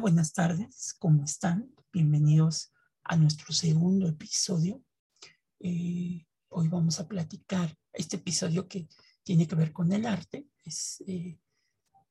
Buenas 0.00 0.32
tardes, 0.32 0.94
¿cómo 0.98 1.24
están? 1.24 1.74
Bienvenidos 1.92 2.72
a 3.04 3.16
nuestro 3.16 3.52
segundo 3.52 4.08
episodio. 4.08 4.82
Eh, 5.58 6.24
hoy 6.48 6.68
vamos 6.68 6.98
a 7.00 7.06
platicar 7.06 7.76
este 7.92 8.16
episodio 8.16 8.66
que 8.66 8.88
tiene 9.22 9.46
que 9.46 9.56
ver 9.56 9.74
con 9.74 9.92
el 9.92 10.06
arte. 10.06 10.46
Es, 10.64 11.04
eh, 11.06 11.38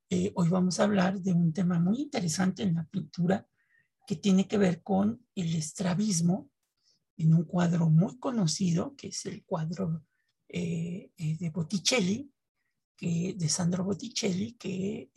eh, 0.08 0.32
hoy 0.36 0.50
vamos 0.50 0.80
a 0.80 0.84
hablar 0.84 1.20
de 1.20 1.34
un 1.34 1.52
tema 1.52 1.80
muy 1.80 2.02
interesante 2.02 2.62
en 2.62 2.76
la 2.76 2.86
pintura 2.86 3.48
que 4.06 4.18
tiene 4.18 4.48
que 4.48 4.60
ver 4.60 4.84
con 4.84 5.26
el 5.34 5.56
estrabismo 5.56 6.52
en 7.18 7.34
un 7.34 7.46
cuadro 7.46 7.90
muy 7.90 8.20
conocido, 8.20 8.96
que 8.96 9.08
es 9.08 9.26
el 9.26 9.44
cuadro 9.46 10.06
de 10.48 11.52
Botticelli, 11.52 12.32
que, 12.96 13.34
de 13.36 13.50
Sandro 13.50 13.84
Botticelli, 13.84 14.54
que 14.54 15.10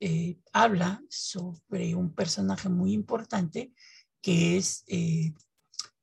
eh, 0.00 0.38
habla 0.52 1.02
sobre 1.08 1.94
un 1.94 2.14
personaje 2.14 2.68
muy 2.68 2.92
importante 2.92 3.72
que 4.20 4.56
es 4.56 4.84
eh, 4.86 5.32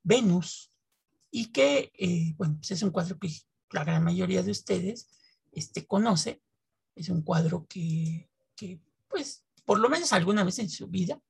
Venus 0.02 0.72
y 1.30 1.46
que, 1.46 1.92
eh, 1.98 2.34
bueno, 2.36 2.56
pues 2.56 2.70
es 2.72 2.82
un 2.82 2.90
cuadro 2.90 3.18
que 3.18 3.30
la 3.70 3.84
gran 3.84 4.04
mayoría 4.04 4.42
de 4.42 4.50
ustedes 4.50 5.08
este, 5.52 5.86
conoce. 5.86 6.42
Es 6.94 7.08
un 7.08 7.22
cuadro 7.22 7.66
que, 7.68 8.30
que, 8.54 8.80
pues, 9.08 9.44
por 9.64 9.80
lo 9.80 9.88
menos 9.88 10.12
alguna 10.12 10.44
vez 10.44 10.58
en 10.58 10.70
su 10.70 10.88
vida 10.88 11.20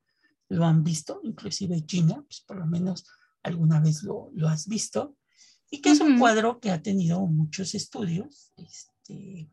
lo 0.48 0.64
han 0.64 0.84
visto, 0.84 1.20
inclusive 1.25 1.84
Gina, 1.86 2.23
pues 2.23 2.41
por 2.47 2.56
lo 2.56 2.67
menos 2.67 3.05
alguna 3.42 3.81
vez 3.81 4.03
lo, 4.03 4.31
lo 4.34 4.48
has 4.48 4.69
visto, 4.69 5.17
y 5.70 5.81
que 5.81 5.91
es 5.91 6.01
un 6.01 6.19
cuadro 6.19 6.61
que 6.61 6.70
ha 6.70 6.83
tenido 6.83 7.27
muchos 7.27 7.75
estudios, 7.75 8.53
este, 8.56 9.51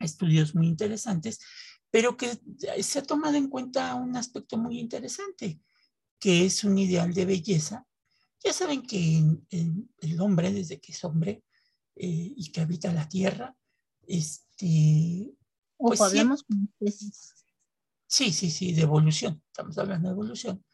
estudios 0.00 0.54
muy 0.54 0.66
interesantes, 0.66 1.40
pero 1.90 2.16
que 2.16 2.38
se 2.82 2.98
ha 2.98 3.02
tomado 3.02 3.36
en 3.36 3.48
cuenta 3.48 3.94
un 3.94 4.16
aspecto 4.16 4.56
muy 4.56 4.78
interesante, 4.78 5.60
que 6.18 6.46
es 6.46 6.64
un 6.64 6.78
ideal 6.78 7.12
de 7.12 7.26
belleza. 7.26 7.86
Ya 8.42 8.52
saben 8.52 8.82
que 8.82 9.22
el 9.50 10.20
hombre, 10.20 10.52
desde 10.52 10.80
que 10.80 10.92
es 10.92 11.04
hombre 11.04 11.44
eh, 11.96 12.32
y 12.36 12.50
que 12.52 12.60
habita 12.60 12.92
la 12.92 13.08
tierra, 13.08 13.54
este... 14.06 15.32
Pues, 15.76 16.00
hablamos 16.00 16.44
Sí, 18.06 18.32
sí, 18.32 18.50
sí, 18.50 18.72
de 18.72 18.82
evolución. 18.82 19.40
Estamos 19.46 19.78
hablando 19.78 20.08
de 20.08 20.14
evolución. 20.14 20.64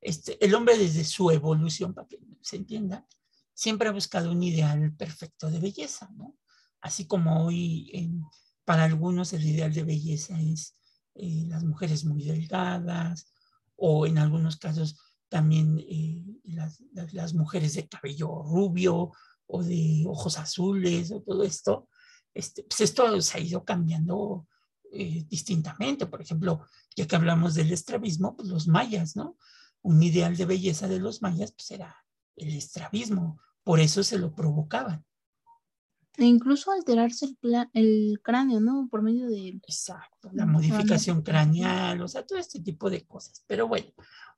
Este, 0.00 0.44
el 0.44 0.54
hombre 0.54 0.76
desde 0.76 1.04
su 1.04 1.30
evolución, 1.30 1.94
para 1.94 2.08
que 2.08 2.18
se 2.40 2.56
entienda, 2.56 3.06
siempre 3.54 3.88
ha 3.88 3.92
buscado 3.92 4.32
un 4.32 4.42
ideal 4.42 4.92
perfecto 4.96 5.50
de 5.50 5.60
belleza, 5.60 6.10
¿no? 6.16 6.36
Así 6.80 7.06
como 7.06 7.44
hoy 7.44 7.90
en, 7.92 8.24
para 8.64 8.84
algunos 8.84 9.32
el 9.32 9.44
ideal 9.46 9.72
de 9.72 9.84
belleza 9.84 10.40
es 10.40 10.76
eh, 11.14 11.44
las 11.48 11.64
mujeres 11.64 12.04
muy 12.04 12.24
delgadas 12.24 13.32
o 13.76 14.06
en 14.06 14.18
algunos 14.18 14.56
casos 14.56 14.96
también 15.28 15.78
eh, 15.78 16.24
las, 16.44 17.34
mujeres 17.34 17.74
de 17.74 17.88
cabello 17.88 18.42
rubio 18.42 19.12
o 19.46 19.62
de 19.62 20.04
ojos 20.06 20.38
azules 20.38 21.10
o 21.12 21.22
todo 21.22 21.44
esto. 21.44 21.88
Este, 22.34 22.64
pues 22.64 22.80
esto 22.80 23.20
se 23.20 23.38
ha 23.38 23.40
ido 23.40 23.64
cambiando 23.64 24.46
eh, 24.92 25.24
distintamente. 25.28 26.06
Por 26.06 26.20
ejemplo, 26.20 26.66
ya 26.96 27.06
que 27.06 27.16
hablamos 27.16 27.54
del 27.54 27.72
estrabismo, 27.72 28.36
pues 28.36 28.48
los 28.48 28.66
mayas, 28.68 29.16
¿no? 29.16 29.36
Un 29.82 30.02
ideal 30.02 30.36
de 30.36 30.46
belleza 30.46 30.88
de 30.88 30.98
los 30.98 31.22
mayas 31.22 31.52
pues 31.52 31.70
era 31.70 31.96
el 32.36 32.56
estrabismo, 32.56 33.40
por 33.62 33.80
eso 33.80 34.02
se 34.02 34.18
lo 34.18 34.34
provocaban. 34.34 35.04
E 36.20 36.26
incluso 36.26 36.70
alterarse 36.70 37.34
el, 37.72 38.20
cráneo, 38.22 38.60
¿no? 38.60 38.88
Por 38.90 39.00
medio 39.00 39.26
de... 39.26 39.58
Exacto, 39.66 40.28
la 40.34 40.44
modificación 40.44 41.22
craneal, 41.22 42.02
o 42.02 42.08
sea, 42.08 42.26
todo 42.26 42.38
este 42.38 42.60
tipo 42.60 42.90
de 42.90 43.06
cosas. 43.06 43.42
Pero 43.46 43.66
bueno, 43.66 43.86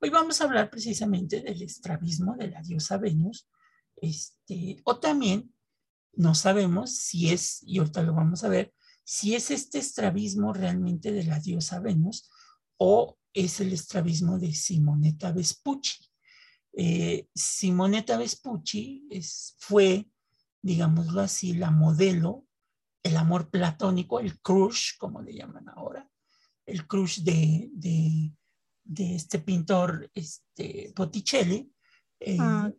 hoy 0.01 0.09
vamos 0.09 0.39
a 0.39 0.45
hablar 0.45 0.69
precisamente 0.69 1.41
del 1.41 1.61
estrabismo 1.61 2.37
de 2.37 2.51
la 2.51 2.61
diosa 2.61 2.97
Venus, 2.97 3.49
este, 3.97 4.77
o 4.85 4.97
también 4.97 5.53
no 6.13 6.35
sabemos 6.35 6.95
si 6.95 7.31
es, 7.31 7.61
y 7.63 7.79
ahorita 7.79 8.01
lo 8.03 8.13
vamos 8.13 8.45
a 8.45 8.49
ver, 8.49 8.73
si 9.03 9.35
es 9.35 9.51
este 9.51 9.79
estrabismo 9.79 10.53
realmente 10.53 11.11
de 11.11 11.25
la 11.25 11.41
diosa 11.41 11.81
Venus 11.81 12.31
o 12.77 13.17
es 13.33 13.59
el 13.59 13.73
estrabismo 13.73 14.39
de 14.39 14.53
Simonetta 14.53 15.33
Vespucci. 15.33 16.05
Eh, 16.71 17.27
Simonetta 17.35 18.17
Vespucci 18.17 19.05
es, 19.09 19.57
fue 19.59 20.07
digámoslo 20.63 21.21
así, 21.21 21.53
la 21.53 21.69
modelo, 21.69 22.47
el 23.03 23.17
amor 23.17 23.49
platónico, 23.49 24.19
el 24.19 24.39
crush, 24.39 24.97
como 24.97 25.21
le 25.21 25.35
llaman 25.35 25.69
ahora, 25.69 26.09
el 26.65 26.87
crush 26.87 27.19
de, 27.19 27.69
de, 27.73 29.15
este 29.15 29.39
pintor 29.39 30.09
este, 30.15 30.93
Botticelli. 30.95 31.69
Eh, 32.19 32.37
ah, 32.39 32.71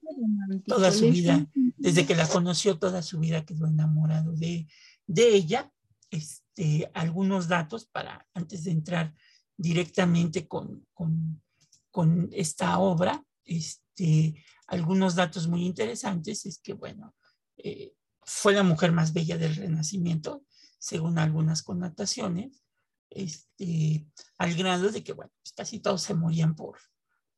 toda 0.66 0.90
su 0.90 1.10
vida, 1.10 1.46
desde 1.76 2.06
que 2.06 2.14
la 2.14 2.26
conoció, 2.26 2.78
toda 2.78 3.02
su 3.02 3.20
vida 3.20 3.44
quedó 3.44 3.66
enamorado 3.66 4.32
de, 4.32 4.66
de 5.06 5.34
ella. 5.34 5.70
Este, 6.10 6.90
algunos 6.94 7.48
datos 7.48 7.84
para, 7.84 8.26
antes 8.32 8.64
de 8.64 8.70
entrar 8.70 9.14
directamente 9.58 10.48
con, 10.48 10.86
con, 10.94 11.42
con 11.90 12.30
esta 12.32 12.78
obra, 12.78 13.22
este, 13.44 14.42
algunos 14.68 15.14
datos 15.14 15.46
muy 15.46 15.66
interesantes 15.66 16.46
es 16.46 16.58
que, 16.58 16.72
bueno, 16.72 17.14
eh, 17.56 17.94
fue 18.22 18.52
la 18.52 18.62
mujer 18.62 18.92
más 18.92 19.12
bella 19.12 19.38
del 19.38 19.54
Renacimiento, 19.54 20.44
según 20.78 21.18
algunas 21.18 21.62
connotaciones, 21.62 22.62
este, 23.10 24.06
al 24.38 24.54
grado 24.54 24.90
de 24.90 25.04
que, 25.04 25.12
bueno, 25.12 25.32
pues 25.42 25.52
casi 25.52 25.78
todos 25.78 26.02
se 26.02 26.14
morían 26.14 26.56
por, 26.56 26.78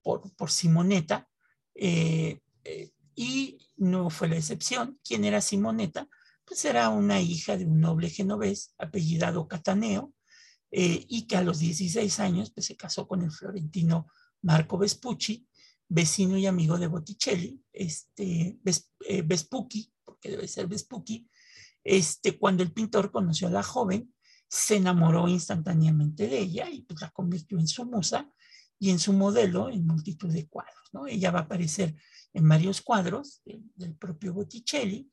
por, 0.02 0.32
por 0.34 0.50
Simoneta, 0.50 1.28
eh, 1.74 2.40
eh, 2.64 2.92
y 3.14 3.58
no 3.76 4.10
fue 4.10 4.28
la 4.28 4.36
excepción. 4.36 4.98
¿Quién 5.04 5.24
era 5.24 5.40
Simoneta? 5.40 6.08
Pues 6.44 6.64
era 6.64 6.88
una 6.90 7.20
hija 7.20 7.56
de 7.56 7.66
un 7.66 7.80
noble 7.80 8.10
genovés 8.10 8.74
apellidado 8.78 9.48
Cataneo, 9.48 10.12
y 10.68 11.26
que 11.26 11.36
a 11.36 11.42
los 11.42 11.58
16 11.58 12.20
años 12.20 12.50
pues, 12.50 12.66
se 12.66 12.76
casó 12.76 13.08
con 13.08 13.22
el 13.22 13.30
florentino 13.30 14.08
Marco 14.42 14.76
Vespucci, 14.76 15.48
vecino 15.88 16.36
y 16.36 16.46
amigo 16.46 16.76
de 16.76 16.88
Botticelli, 16.88 17.62
este, 17.72 18.58
Vespucci, 19.24 19.90
porque 20.16 20.30
debe 20.30 20.48
ser 20.48 20.66
Vespucci, 20.66 21.28
este, 21.84 22.38
cuando 22.38 22.62
el 22.62 22.72
pintor 22.72 23.12
conoció 23.12 23.48
a 23.48 23.52
la 23.52 23.62
joven, 23.62 24.12
se 24.48 24.76
enamoró 24.76 25.28
instantáneamente 25.28 26.28
de 26.28 26.38
ella 26.38 26.68
y 26.70 26.82
pues 26.82 27.00
la 27.00 27.10
convirtió 27.10 27.58
en 27.58 27.68
su 27.68 27.84
musa 27.84 28.30
y 28.78 28.90
en 28.90 28.98
su 28.98 29.12
modelo 29.12 29.68
en 29.68 29.86
multitud 29.86 30.32
de 30.32 30.48
cuadros. 30.48 30.88
¿no? 30.92 31.06
Ella 31.06 31.30
va 31.30 31.40
a 31.40 31.42
aparecer 31.42 31.94
en 32.32 32.48
varios 32.48 32.80
cuadros 32.80 33.42
del 33.44 33.94
propio 33.96 34.34
Botticelli. 34.34 35.10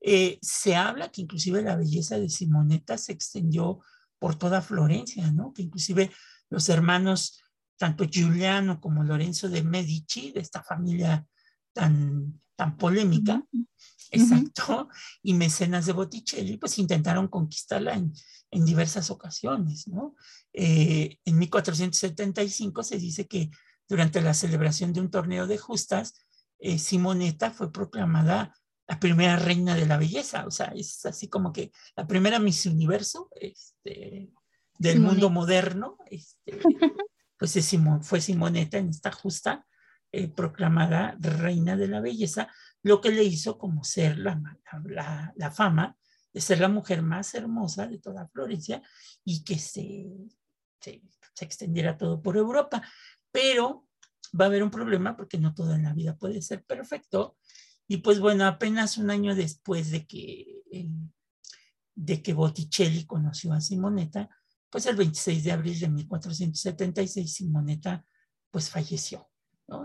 Eh, 0.00 0.38
se 0.42 0.74
habla 0.74 1.10
que 1.10 1.22
inclusive 1.22 1.62
la 1.62 1.76
belleza 1.76 2.18
de 2.18 2.28
Simonetta 2.28 2.98
se 2.98 3.12
extendió 3.12 3.80
por 4.18 4.36
toda 4.36 4.62
Florencia, 4.62 5.30
¿no? 5.32 5.52
que 5.52 5.62
inclusive 5.62 6.10
los 6.48 6.68
hermanos, 6.68 7.42
tanto 7.76 8.04
Giuliano 8.04 8.80
como 8.80 9.02
Lorenzo 9.02 9.48
de 9.48 9.62
Medici, 9.62 10.32
de 10.32 10.40
esta 10.40 10.62
familia 10.62 11.26
tan, 11.72 12.40
tan 12.56 12.76
polémica, 12.76 13.44
exacto, 14.10 14.88
y 15.22 15.34
mecenas 15.34 15.86
de 15.86 15.92
Botticelli, 15.92 16.58
pues 16.58 16.78
intentaron 16.78 17.28
conquistarla 17.28 17.94
en, 17.94 18.12
en 18.50 18.64
diversas 18.64 19.10
ocasiones, 19.10 19.88
¿no? 19.88 20.14
Eh, 20.52 21.18
en 21.24 21.38
1475 21.38 22.82
se 22.82 22.98
dice 22.98 23.26
que 23.26 23.50
durante 23.88 24.20
la 24.20 24.34
celebración 24.34 24.92
de 24.92 25.00
un 25.00 25.10
torneo 25.10 25.46
de 25.46 25.58
justas, 25.58 26.14
eh, 26.58 26.78
Simonetta 26.78 27.50
fue 27.50 27.72
proclamada 27.72 28.54
la 28.86 29.00
primera 29.00 29.36
reina 29.36 29.74
de 29.74 29.86
la 29.86 29.96
belleza, 29.96 30.46
o 30.46 30.50
sea, 30.50 30.66
es 30.76 31.04
así 31.06 31.28
como 31.28 31.52
que 31.52 31.72
la 31.96 32.06
primera 32.06 32.38
Miss 32.38 32.66
Universo 32.66 33.30
este, 33.40 34.30
del 34.78 35.00
mundo 35.00 35.30
moderno, 35.30 35.96
este, 36.10 36.58
pues 37.38 37.56
es 37.56 37.74
fue 38.02 38.20
Simonetta 38.20 38.78
en 38.78 38.90
esta 38.90 39.12
justa 39.12 39.66
eh, 40.14 40.28
proclamada 40.28 41.16
reina 41.18 41.74
de 41.74 41.88
la 41.88 42.02
belleza, 42.02 42.52
lo 42.82 43.00
que 43.00 43.10
le 43.10 43.24
hizo 43.24 43.56
como 43.56 43.82
ser 43.82 44.18
la, 44.18 44.38
la, 45.34 45.50
fama 45.50 45.96
de 46.34 46.40
ser 46.42 46.60
la 46.60 46.68
mujer 46.68 47.00
más 47.00 47.34
hermosa 47.34 47.86
de 47.86 47.96
toda 47.96 48.28
Florencia 48.28 48.82
y 49.24 49.42
que 49.42 49.58
se, 49.58 50.12
se, 50.82 51.00
extendiera 51.40 51.96
todo 51.96 52.20
por 52.20 52.36
Europa. 52.36 52.82
Pero 53.30 53.86
va 54.38 54.44
a 54.44 54.48
haber 54.48 54.62
un 54.62 54.70
problema 54.70 55.16
porque 55.16 55.38
no 55.38 55.54
todo 55.54 55.74
en 55.74 55.84
la 55.84 55.94
vida 55.94 56.14
puede 56.18 56.42
ser 56.42 56.62
perfecto. 56.62 57.38
Y 57.88 57.96
pues 57.98 58.20
bueno, 58.20 58.44
apenas 58.44 58.98
un 58.98 59.10
año 59.10 59.34
después 59.34 59.90
de 59.90 60.06
que, 60.06 60.62
eh, 60.70 60.90
de 61.94 62.22
que 62.22 62.34
Botticelli 62.34 63.06
conoció 63.06 63.54
a 63.54 63.62
Simonetta, 63.62 64.28
pues 64.68 64.84
el 64.84 64.96
26 64.96 65.44
de 65.44 65.52
abril 65.52 65.80
de 65.80 65.88
1476 65.88 67.32
Simonetta 67.32 68.04
pues 68.50 68.68
falleció. 68.68 69.31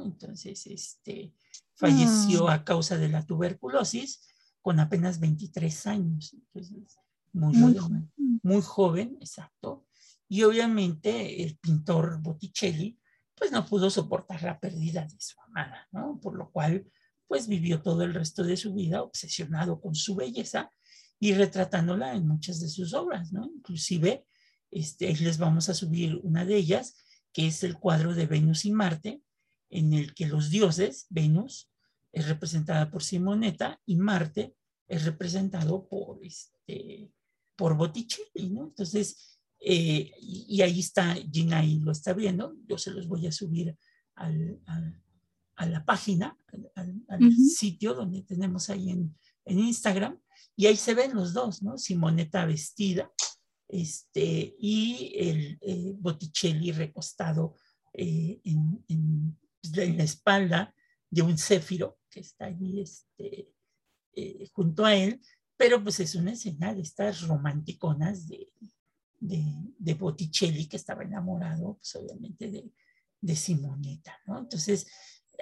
Entonces, 0.02 0.66
este, 0.68 1.34
falleció 1.76 2.46
mm. 2.46 2.50
a 2.50 2.64
causa 2.64 2.98
de 2.98 3.10
la 3.10 3.26
tuberculosis 3.26 4.22
con 4.62 4.80
apenas 4.80 5.20
23 5.20 5.88
años. 5.88 6.34
Entonces, 6.34 6.98
muy, 7.34 7.78
joven, 7.78 8.12
muy 8.44 8.62
joven, 8.62 9.18
exacto. 9.20 9.86
y 10.28 10.44
obviamente 10.44 11.44
el 11.44 11.58
pintor 11.58 12.20
Botticelli 12.22 13.00
pues 13.38 13.52
no 13.52 13.66
pudo 13.66 13.90
soportar 13.90 14.42
la 14.42 14.60
pérdida 14.60 15.06
de 15.06 15.16
su 15.20 15.40
amada, 15.42 15.88
¿no? 15.92 16.20
Por 16.20 16.36
lo 16.36 16.52
cual 16.52 16.90
pues 17.28 17.48
vivió 17.48 17.82
todo 17.82 18.04
el 18.04 18.14
resto 18.14 18.44
de 18.44 18.58
su 18.58 18.74
vida 18.74 19.04
obsesionado 19.04 19.80
con 19.80 19.94
su 19.94 20.16
belleza 20.16 20.72
y 21.20 21.34
retratándola 21.34 22.14
en 22.14 22.28
muchas 22.28 22.60
de 22.60 22.70
sus 22.70 22.94
obras, 22.94 23.32
¿no? 23.32 23.46
Inclusive, 23.56 24.26
este, 24.72 25.14
les 25.16 25.38
vamos 25.38 25.70
a 25.70 25.74
subir 25.74 26.20
una 26.24 26.46
de 26.46 26.56
ellas, 26.56 26.96
que 27.34 27.48
es 27.48 27.64
el 27.64 27.78
cuadro 27.78 28.16
de 28.16 28.26
Venus 28.26 28.66
y 28.66 28.72
Marte, 28.72 29.22
en 29.70 29.94
el 29.94 30.14
que 30.14 30.28
los 30.28 30.50
dioses, 30.50 31.08
Venus 31.10 31.70
es 32.12 32.28
representada 32.28 32.90
por 32.90 33.04
Simonetta 33.04 33.80
y 33.86 33.96
Marte 33.96 34.56
es 34.88 35.06
representado 35.06 35.88
por, 35.88 36.24
este, 36.24 37.12
por 37.56 37.76
Botticelli, 37.76 38.50
¿no? 38.50 38.66
Entonces, 38.66 39.40
eh, 39.60 40.12
y, 40.20 40.62
ahí 40.62 40.80
está, 40.80 41.16
Gina 41.32 41.60
ahí 41.60 41.80
lo 41.80 41.92
está 41.92 42.14
viendo, 42.14 42.56
yo 42.68 42.78
se 42.78 42.92
los 42.92 43.08
voy 43.08 43.28
a 43.28 43.32
subir 43.32 43.76
al, 44.16 44.60
a 45.56 45.66
la 45.66 45.84
página, 45.84 46.38
al, 46.76 47.34
sitio 47.34 47.94
donde 47.94 48.22
tenemos 48.22 48.70
ahí 48.70 48.92
en, 48.92 49.16
en, 49.46 49.60
Instagram, 49.60 50.20
y 50.56 50.68
ahí 50.68 50.76
se 50.76 50.94
ven 50.94 51.16
los 51.16 51.34
dos, 51.34 51.62
¿no? 51.62 51.78
Simonetta 51.78 52.46
vestida 52.46 53.12
este, 53.68 54.56
y 54.60 55.14
el 55.16 55.58
eh, 55.62 55.94
Botticelli 55.98 56.72
recostado 56.72 57.56
eh, 57.94 58.40
en, 58.44 58.84
en, 58.88 59.38
la 59.76 60.04
espalda 60.04 60.74
de 61.10 61.22
un 61.22 61.38
céfiro 61.38 62.00
que 62.10 62.20
está 62.22 62.46
allí 62.46 62.82
este, 62.82 63.50
eh, 64.14 64.50
junto 64.54 64.86
a 64.86 64.96
él, 64.96 65.22
pero 65.56 65.84
pues 65.84 66.00
es 66.00 66.16
una 66.16 66.34
escena 66.34 66.74
de 66.74 66.82
estas 66.82 67.22
romanticonas 67.22 68.28
de, 68.28 68.52
de, 69.20 69.94
Botticelli 69.96 70.68
que 70.68 70.78
estaba 70.78 71.04
enamorado, 71.04 71.76
pues 71.78 71.96
obviamente 71.96 72.52
de, 72.52 72.72
de 73.22 73.36
Simonetta, 73.36 74.20
¿no? 74.26 74.40
Entonces 74.40 74.88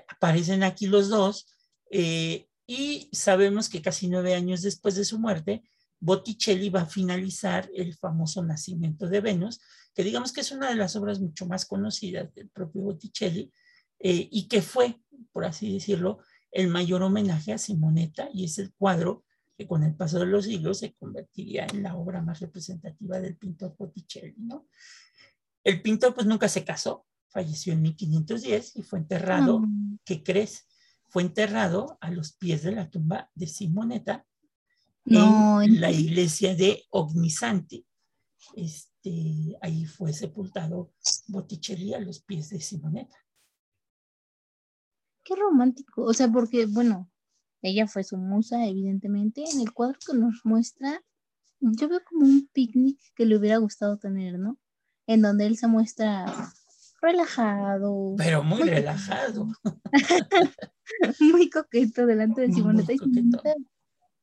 aparecen 0.08 0.64
aquí 0.64 0.88
los 0.88 1.10
dos 1.10 1.48
eh, 1.92 2.48
y 2.68 3.10
sabemos 3.12 3.70
que 3.70 3.82
casi 3.82 4.08
nueve 4.08 4.34
años 4.34 4.62
después 4.62 4.96
de 4.96 5.06
su 5.06 5.20
muerte, 5.20 5.64
Botticelli 6.00 6.70
va 6.70 6.82
a 6.82 6.88
finalizar 6.88 7.70
el 7.74 7.96
famoso 7.96 8.44
Nacimiento 8.44 9.08
de 9.08 9.22
Venus, 9.22 9.60
que 9.94 10.04
digamos 10.04 10.34
que 10.34 10.42
es 10.42 10.52
una 10.52 10.70
de 10.70 10.76
las 10.76 10.96
obras 10.96 11.20
mucho 11.20 11.46
más 11.46 11.66
conocidas 11.66 12.34
del 12.34 12.50
propio 12.50 12.82
Botticelli 12.82 13.52
eh, 14.08 14.30
y 14.32 14.48
que 14.48 14.62
fue, 14.62 15.02
por 15.32 15.46
así 15.46 15.74
decirlo, 15.74 16.20
el 16.52 16.68
mayor 16.68 17.02
homenaje 17.02 17.54
a 17.54 17.58
Simonetta 17.58 18.30
y 18.32 18.46
es 18.46 18.60
el 18.60 18.72
cuadro 18.72 19.26
que 19.58 19.66
con 19.66 19.84
el 19.84 19.96
paso 19.96 20.20
de 20.20 20.28
los 20.28 20.46
siglos 20.46 20.78
se 20.78 20.94
convertiría 20.94 21.66
en 21.66 21.82
la 21.82 21.96
obra 21.96 22.22
más 22.22 22.40
representativa 22.40 23.20
del 23.20 23.36
pintor 23.36 23.76
Botticelli, 23.76 24.36
¿no? 24.38 24.68
El 25.64 25.82
pintor 25.82 26.14
pues 26.14 26.28
nunca 26.28 26.48
se 26.48 26.64
casó, 26.64 27.08
falleció 27.30 27.74
en 27.74 27.82
1510 27.82 28.76
y 28.76 28.84
fue 28.84 29.00
enterrado, 29.00 29.62
mm. 29.62 29.98
¿qué 30.06 30.22
crees? 30.22 30.68
Fue 31.10 31.24
enterrado 31.24 31.98
a 32.00 32.12
los 32.12 32.34
pies 32.34 32.62
de 32.62 32.74
la 32.74 32.92
tumba 32.92 33.32
de 33.34 33.48
Simonetta 33.48 34.24
en 35.06 35.82
la 35.82 35.90
iglesia 35.90 36.54
de 36.54 36.84
Ognisanti. 36.92 37.84
Este, 38.56 39.58
ahí 39.62 39.86
fue 39.86 40.14
sepultado 40.14 40.94
Botticelli 41.26 41.96
a 41.96 42.00
los 42.00 42.22
pies 42.22 42.52
de 42.52 42.62
Simonetta. 42.62 43.25
Qué 45.26 45.36
romántico, 45.36 46.04
o 46.04 46.14
sea, 46.14 46.30
porque, 46.30 46.68
bueno, 46.68 47.12
ella 47.62 47.88
fue 47.88 48.04
su 48.04 48.18
musa, 48.18 48.66
evidentemente. 48.66 49.44
En 49.52 49.60
el 49.60 49.74
cuadro 49.74 49.98
que 50.06 50.16
nos 50.16 50.46
muestra, 50.46 51.02
yo 51.60 51.90
veo 51.90 52.00
como 52.08 52.26
un 52.26 52.48
picnic 52.54 53.00
que 53.16 53.26
le 53.26 53.36
hubiera 53.36 53.58
gustado 53.58 53.98
tener, 53.98 54.38
¿no? 54.38 54.60
En 55.08 55.22
donde 55.22 55.48
él 55.48 55.58
se 55.58 55.68
muestra 55.68 56.26
relajado. 57.02 58.16
Pero 58.18 58.44
muy, 58.44 58.62
relajado. 58.62 59.48
muy 61.20 61.50
coqueto 61.50 62.06
delante 62.06 62.42
de 62.42 62.54
Simoneta 62.54 62.94
y 62.94 63.00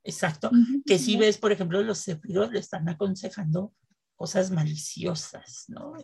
Exacto. 0.04 0.50
Que 0.86 0.98
si 0.98 1.16
ves, 1.16 1.38
por 1.38 1.52
ejemplo, 1.52 1.82
los 1.82 2.04
cefiros 2.04 2.52
le 2.52 2.58
están 2.58 2.88
aconsejando 2.88 3.72
cosas 4.14 4.50
maliciosas, 4.50 5.64
¿no? 5.68 5.94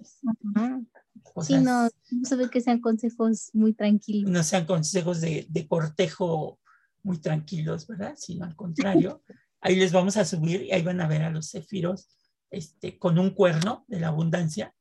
Sí, 1.42 1.54
no, 1.54 1.84
no 1.84 2.24
se 2.24 2.36
ve 2.36 2.50
que 2.50 2.60
sean 2.60 2.80
consejos 2.80 3.50
muy 3.52 3.72
tranquilos. 3.72 4.30
No 4.30 4.42
sean 4.42 4.66
consejos 4.66 5.20
de, 5.20 5.46
de 5.48 5.66
cortejo 5.66 6.58
muy 7.02 7.18
tranquilos, 7.18 7.86
¿verdad? 7.86 8.14
Sino 8.16 8.44
al 8.44 8.56
contrario. 8.56 9.22
ahí 9.60 9.76
les 9.76 9.92
vamos 9.92 10.16
a 10.16 10.24
subir 10.24 10.62
y 10.62 10.72
ahí 10.72 10.82
van 10.82 11.00
a 11.00 11.08
ver 11.08 11.22
a 11.22 11.30
los 11.30 11.50
cefiros 11.50 12.08
este, 12.50 12.98
con 12.98 13.18
un 13.18 13.30
cuerno 13.30 13.84
de 13.88 14.00
la 14.00 14.08
abundancia 14.08 14.74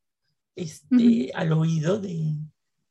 este, 0.56 1.32
al 1.34 1.52
oído 1.52 2.00
de, 2.00 2.36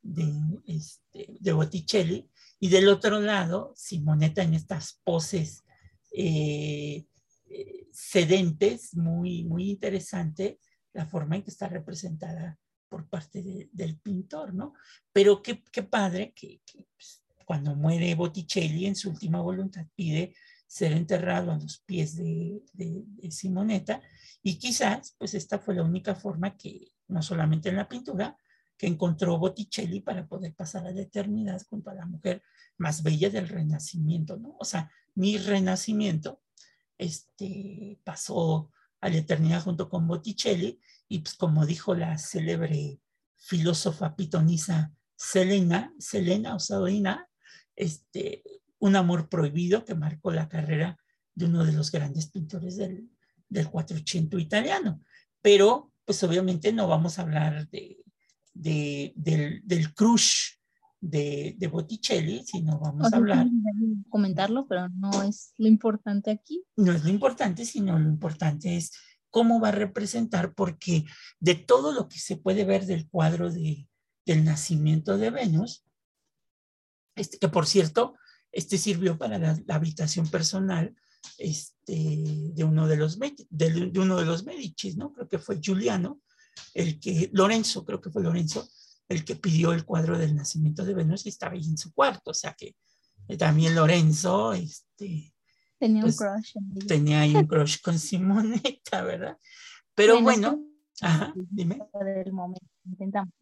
de, 0.02 0.32
este, 0.66 1.36
de 1.40 1.52
Botticelli. 1.52 2.30
Y 2.58 2.68
del 2.68 2.88
otro 2.88 3.20
lado, 3.20 3.72
Simonetta 3.76 4.42
en 4.42 4.54
estas 4.54 5.00
poses 5.04 5.64
eh, 6.12 7.04
eh, 7.50 7.86
sedentes, 7.92 8.94
muy, 8.96 9.44
muy 9.44 9.70
interesante 9.70 10.58
la 10.92 11.06
forma 11.06 11.36
en 11.36 11.42
que 11.42 11.50
está 11.50 11.68
representada 11.68 12.58
por 12.88 13.08
parte 13.08 13.68
del 13.72 13.98
pintor, 13.98 14.54
¿no? 14.54 14.74
Pero 15.12 15.42
qué, 15.42 15.56
padre 15.82 16.32
que, 16.34 16.60
pues, 16.94 17.22
cuando 17.44 17.74
muere 17.74 18.14
Botticelli 18.14 18.86
en 18.86 18.96
su 18.96 19.10
última 19.10 19.40
voluntad 19.40 19.86
pide 19.94 20.34
ser 20.66 20.92
enterrado 20.92 21.52
a 21.52 21.58
los 21.58 21.78
pies 21.78 22.16
de, 22.16 22.62
de, 22.72 23.04
y 24.42 24.58
quizás 24.58 25.14
pues 25.18 25.34
esta 25.34 25.58
fue 25.58 25.74
la 25.74 25.82
única 25.82 26.14
forma 26.14 26.56
que 26.56 26.92
no 27.08 27.22
solamente 27.22 27.68
en 27.68 27.76
la 27.76 27.88
pintura, 27.88 28.36
que 28.76 28.86
encontró 28.86 29.38
Botticelli 29.38 30.00
para 30.00 30.26
poder 30.26 30.54
pasar 30.54 30.86
a 30.86 30.90
la 30.90 31.02
eternidad 31.02 31.62
junto 31.68 31.90
a 31.90 31.94
la 31.94 32.04
mujer 32.04 32.42
más 32.78 33.02
bella 33.02 33.30
del 33.30 33.48
Renacimiento, 33.48 34.36
¿no? 34.36 34.56
O 34.58 34.64
sea, 34.64 34.90
mi 35.14 35.38
Renacimiento 35.38 36.42
este, 36.98 37.98
pasó 38.04 38.70
a 39.00 39.08
la 39.08 39.16
eternidad 39.16 39.62
junto 39.62 39.88
con 39.88 40.06
Botticelli 40.06 40.80
y 41.08 41.20
pues 41.20 41.34
como 41.34 41.66
dijo 41.66 41.94
la 41.94 42.18
célebre 42.18 43.00
filósofa 43.36 44.16
pitonisa 44.16 44.92
Selena, 45.16 45.94
Selena 45.98 46.56
Osadina, 46.56 47.28
este, 47.74 48.42
un 48.78 48.96
amor 48.96 49.28
prohibido 49.28 49.84
que 49.84 49.94
marcó 49.94 50.30
la 50.30 50.48
carrera 50.48 50.98
de 51.34 51.46
uno 51.46 51.64
de 51.64 51.72
los 51.72 51.90
grandes 51.90 52.26
pintores 52.30 52.76
del, 52.76 53.08
del 53.48 53.70
400 53.70 54.40
italiano. 54.40 55.02
Pero 55.40 55.92
pues 56.04 56.22
obviamente 56.22 56.72
no 56.72 56.86
vamos 56.86 57.18
a 57.18 57.22
hablar 57.22 57.68
de, 57.68 57.98
del, 58.52 59.62
del, 59.64 59.94
crush 59.94 60.52
de, 61.00 61.54
de, 61.58 61.66
Botticelli, 61.66 62.44
sino 62.44 62.78
vamos 62.78 63.12
a 63.12 63.16
hablar... 63.16 63.46
Comentarlo, 64.08 64.66
pero 64.68 64.88
no 64.88 65.22
es 65.22 65.52
lo 65.58 65.66
importante 65.66 66.30
aquí. 66.30 66.64
No 66.76 66.92
es 66.92 67.04
lo 67.04 67.10
importante, 67.10 67.64
sino 67.64 67.98
lo 67.98 68.08
importante 68.08 68.76
es 68.76 68.92
cómo 69.36 69.60
va 69.60 69.68
a 69.68 69.72
representar, 69.72 70.54
porque 70.54 71.04
de 71.40 71.56
todo 71.56 71.92
lo 71.92 72.08
que 72.08 72.18
se 72.18 72.38
puede 72.38 72.64
ver 72.64 72.86
del 72.86 73.06
cuadro 73.06 73.52
de, 73.52 73.86
del 74.24 74.46
nacimiento 74.46 75.18
de 75.18 75.28
Venus, 75.28 75.84
este, 77.14 77.36
que 77.36 77.50
por 77.50 77.66
cierto, 77.66 78.14
este 78.50 78.78
sirvió 78.78 79.18
para 79.18 79.36
la, 79.38 79.62
habitación 79.68 80.26
personal 80.30 80.96
este, 81.36 82.24
de, 82.54 82.64
uno 82.64 82.88
de, 82.88 82.96
los, 82.96 83.18
de, 83.50 83.92
uno 84.00 84.16
de 84.16 84.24
los 84.24 84.46
Medicis, 84.46 84.96
¿no? 84.96 85.12
Creo 85.12 85.28
que 85.28 85.38
fue 85.38 85.60
Giuliano, 85.60 86.22
el 86.72 86.98
que, 86.98 87.28
Lorenzo, 87.34 87.84
creo 87.84 88.00
que 88.00 88.08
fue 88.08 88.22
Lorenzo, 88.22 88.66
el 89.06 89.22
que 89.22 89.36
pidió 89.36 89.74
el 89.74 89.84
cuadro 89.84 90.16
del 90.16 90.34
nacimiento 90.34 90.82
de 90.82 90.94
Venus 90.94 91.26
y 91.26 91.28
estaba 91.28 91.52
ahí 91.52 91.66
en 91.66 91.76
su 91.76 91.92
cuarto, 91.92 92.30
o 92.30 92.34
sea 92.34 92.54
que 92.54 92.74
también 93.36 93.74
Lorenzo, 93.74 94.54
este, 94.54 95.35
tenía 95.78 96.04
un 96.04 96.12
pues, 96.12 96.18
crush. 96.18 96.54
Tenía 96.86 97.20
ahí 97.20 97.34
un 97.34 97.46
crush 97.46 97.80
con 97.80 97.98
Simonetta, 97.98 99.02
¿verdad? 99.02 99.38
Pero 99.94 100.20
bueno, 100.20 100.62
ajá, 101.00 101.32
dime. 101.36 101.78
Del 102.04 102.32
momento, 102.32 102.66
intentamos. 102.84 103.32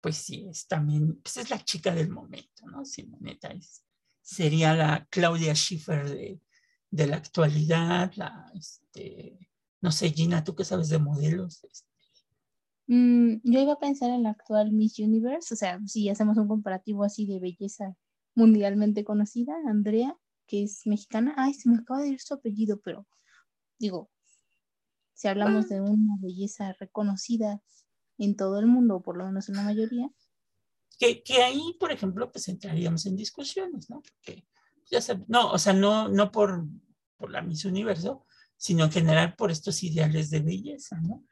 Pues 0.00 0.16
sí, 0.16 0.46
es 0.48 0.66
también, 0.66 1.20
pues 1.22 1.36
es 1.36 1.50
la 1.50 1.64
chica 1.64 1.94
del 1.94 2.10
momento, 2.10 2.66
¿no? 2.66 2.84
Simonetta 2.84 3.48
es, 3.48 3.84
sería 4.20 4.74
la 4.74 5.06
Claudia 5.08 5.54
Schiffer 5.54 6.08
de, 6.08 6.40
de 6.90 7.06
la 7.06 7.16
actualidad, 7.16 8.12
la, 8.16 8.50
este, 8.54 9.48
no 9.80 9.92
sé, 9.92 10.10
Gina, 10.10 10.42
¿tú 10.42 10.56
qué 10.56 10.64
sabes 10.64 10.88
de 10.88 10.98
modelos? 10.98 11.62
Este, 11.62 11.88
mm, 12.88 13.42
yo 13.44 13.60
iba 13.60 13.74
a 13.74 13.78
pensar 13.78 14.10
en 14.10 14.24
la 14.24 14.30
actual 14.30 14.72
Miss 14.72 14.98
Universe, 14.98 15.54
o 15.54 15.56
sea, 15.56 15.80
si 15.86 16.08
hacemos 16.08 16.36
un 16.36 16.48
comparativo 16.48 17.04
así 17.04 17.24
de 17.26 17.38
belleza 17.38 17.94
mundialmente 18.34 19.04
conocida, 19.04 19.54
Andrea, 19.68 20.16
que 20.52 20.64
es 20.64 20.86
mexicana, 20.86 21.34
ay, 21.38 21.54
se 21.54 21.70
me 21.70 21.78
acaba 21.78 22.02
de 22.02 22.10
ir 22.10 22.20
su 22.20 22.34
apellido, 22.34 22.78
pero 22.84 23.06
digo, 23.78 24.10
si 25.14 25.26
hablamos 25.26 25.70
de 25.70 25.80
una 25.80 26.18
belleza 26.20 26.76
reconocida 26.78 27.62
en 28.18 28.36
todo 28.36 28.58
el 28.58 28.66
mundo, 28.66 28.96
o 28.96 29.02
por 29.02 29.16
lo 29.16 29.24
menos 29.24 29.48
en 29.48 29.56
la 29.56 29.62
mayoría. 29.62 30.10
Que, 30.98 31.22
que 31.22 31.42
ahí, 31.42 31.74
por 31.80 31.90
ejemplo, 31.90 32.30
pues 32.30 32.48
entraríamos 32.48 33.06
en 33.06 33.16
discusiones, 33.16 33.88
¿no? 33.88 34.02
Porque 34.02 34.44
no, 35.26 35.52
o 35.52 35.58
sea, 35.58 35.72
no, 35.72 36.08
no 36.08 36.30
por, 36.30 36.66
por 37.16 37.30
la 37.30 37.40
Miss 37.40 37.64
Universo, 37.64 38.26
sino 38.54 38.84
en 38.84 38.92
general 38.92 39.34
por 39.36 39.50
estos 39.50 39.82
ideales 39.82 40.28
de 40.28 40.40
belleza, 40.40 41.00
¿no? 41.00 41.24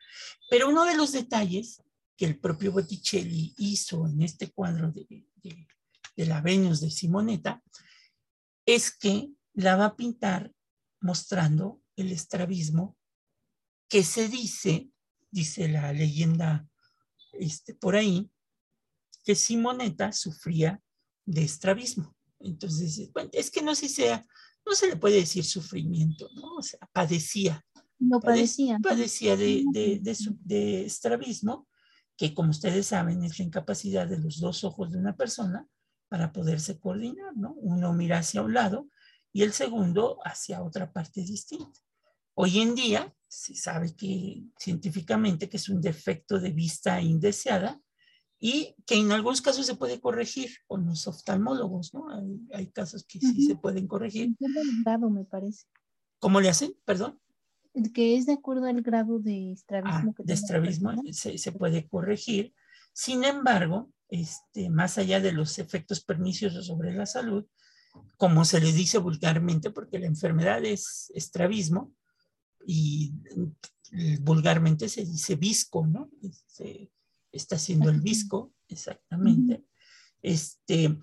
Pero 0.48 0.70
uno 0.70 0.86
de 0.86 0.96
los 0.96 1.12
detalles 1.12 1.82
que 2.16 2.24
el 2.24 2.40
propio 2.40 2.72
Botticelli 2.72 3.52
hizo 3.58 4.06
en 4.06 4.22
este 4.22 4.50
cuadro 4.50 4.90
de, 4.90 5.26
de 6.16 6.26
la 6.26 6.40
Venus 6.40 6.80
de 6.80 6.90
Simonetta 6.90 7.62
es 8.74 8.96
que 8.96 9.30
la 9.54 9.76
va 9.76 9.86
a 9.86 9.96
pintar 9.96 10.52
mostrando 11.00 11.82
el 11.96 12.12
estrabismo 12.12 12.96
que 13.88 14.04
se 14.04 14.28
dice, 14.28 14.90
dice 15.30 15.68
la 15.68 15.92
leyenda 15.92 16.68
este, 17.32 17.74
por 17.74 17.96
ahí, 17.96 18.30
que 19.24 19.34
Simonetta 19.34 20.12
sufría 20.12 20.80
de 21.26 21.42
estrabismo. 21.42 22.16
Entonces, 22.38 23.10
bueno, 23.12 23.30
es 23.32 23.50
que 23.50 23.62
no 23.62 23.74
si 23.74 23.88
sea, 23.88 24.26
no 24.64 24.74
se 24.74 24.88
le 24.88 24.96
puede 24.96 25.16
decir 25.16 25.44
sufrimiento, 25.44 26.28
¿no? 26.34 26.56
O 26.56 26.62
sea, 26.62 26.78
padecía. 26.92 27.64
No 27.98 28.20
padecía. 28.20 28.78
Padecía 28.82 29.36
de, 29.36 29.64
de, 29.72 30.00
de, 30.44 30.86
estrabismo, 30.86 31.68
que 32.16 32.32
como 32.34 32.50
ustedes 32.50 32.86
saben 32.86 33.24
es 33.24 33.38
la 33.38 33.44
incapacidad 33.44 34.06
de 34.06 34.18
los 34.18 34.40
dos 34.40 34.64
ojos 34.64 34.92
de 34.92 34.98
una 34.98 35.16
persona 35.16 35.68
para 36.10 36.32
poderse 36.32 36.78
coordinar, 36.78 37.36
¿no? 37.36 37.52
Uno 37.52 37.94
mira 37.94 38.18
hacia 38.18 38.42
un 38.42 38.52
lado 38.52 38.88
y 39.32 39.42
el 39.42 39.52
segundo 39.52 40.18
hacia 40.24 40.62
otra 40.62 40.92
parte 40.92 41.22
distinta. 41.22 41.80
Hoy 42.34 42.58
en 42.58 42.74
día 42.74 43.14
se 43.28 43.54
sabe 43.54 43.94
que 43.94 44.42
científicamente 44.58 45.48
que 45.48 45.56
es 45.56 45.68
un 45.68 45.80
defecto 45.80 46.40
de 46.40 46.50
vista 46.50 47.00
indeseada 47.00 47.80
y 48.40 48.74
que 48.86 48.96
en 48.96 49.12
algunos 49.12 49.40
casos 49.40 49.66
se 49.66 49.76
puede 49.76 50.00
corregir 50.00 50.50
con 50.66 50.84
los 50.84 51.06
oftalmólogos, 51.06 51.94
¿no? 51.94 52.06
Hay, 52.52 52.66
casos 52.72 53.04
que 53.04 53.20
sí 53.20 53.46
se 53.46 53.54
pueden 53.54 53.86
corregir. 53.86 54.34
El 54.40 54.82
grado, 54.82 55.10
me 55.10 55.24
parece. 55.24 55.66
¿Cómo 56.18 56.40
le 56.40 56.48
hacen? 56.48 56.74
Perdón. 56.84 57.20
Que 57.94 58.16
es 58.16 58.26
de 58.26 58.32
acuerdo 58.32 58.66
al 58.66 58.82
grado 58.82 59.20
de 59.20 59.52
estrabismo. 59.52 60.14
Ah, 60.18 60.22
de 60.24 60.32
estrabismo 60.32 60.92
se, 61.12 61.38
se, 61.38 61.52
puede 61.52 61.86
corregir. 61.86 62.52
Sin 62.92 63.22
embargo, 63.22 63.92
este, 64.10 64.70
más 64.70 64.98
allá 64.98 65.20
de 65.20 65.32
los 65.32 65.58
efectos 65.58 66.02
perniciosos 66.02 66.66
sobre 66.66 66.92
la 66.92 67.06
salud, 67.06 67.46
como 68.16 68.44
se 68.44 68.60
le 68.60 68.72
dice 68.72 68.98
vulgarmente, 68.98 69.70
porque 69.70 69.98
la 69.98 70.06
enfermedad 70.06 70.64
es 70.64 71.10
estrabismo 71.14 71.92
y 72.66 73.14
vulgarmente 74.20 74.88
se 74.88 75.04
dice 75.04 75.36
visco, 75.36 75.86
¿no? 75.86 76.10
Se 76.46 76.90
está 77.32 77.56
haciendo 77.56 77.90
el 77.90 78.00
visco, 78.00 78.52
exactamente. 78.68 79.64
Este, 80.22 80.98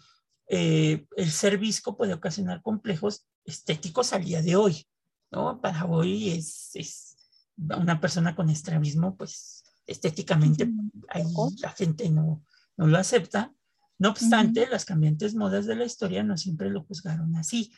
eh, 0.50 1.08
el 1.16 1.32
ser 1.32 1.58
visco 1.58 1.98
puede 1.98 2.14
ocasionar 2.14 2.62
complejos 2.62 3.26
estéticos 3.44 4.14
al 4.14 4.24
día 4.24 4.42
de 4.42 4.56
hoy, 4.56 4.88
¿no? 5.32 5.60
Para 5.62 5.86
hoy 5.86 6.30
es, 6.30 6.72
es 6.76 7.18
una 7.58 8.00
persona 8.00 8.36
con 8.36 8.50
estrabismo, 8.50 9.18
pues 9.18 9.64
estéticamente 9.86 10.70
ahí 11.10 11.24
la 11.60 11.72
gente 11.72 12.10
no, 12.10 12.44
no 12.78 12.88
lo 12.88 12.98
acepta. 12.98 13.54
No 14.00 14.10
obstante, 14.10 14.68
las 14.68 14.86
cambiantes 14.86 15.34
modas 15.34 15.66
de 15.66 15.76
la 15.76 15.86
historia 15.86 16.24
no 16.24 16.38
siempre 16.38 16.70
lo 16.70 16.84
juzgaron 16.84 17.36
así, 17.36 17.74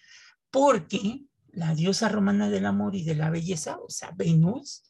porque 0.51 1.23
la 1.47 1.73
diosa 1.73 2.09
romana 2.09 2.49
del 2.49 2.65
amor 2.65 2.95
y 2.95 3.03
de 3.03 3.15
la 3.15 3.29
belleza, 3.29 3.79
o 3.79 3.89
sea, 3.89 4.11
Venus, 4.11 4.83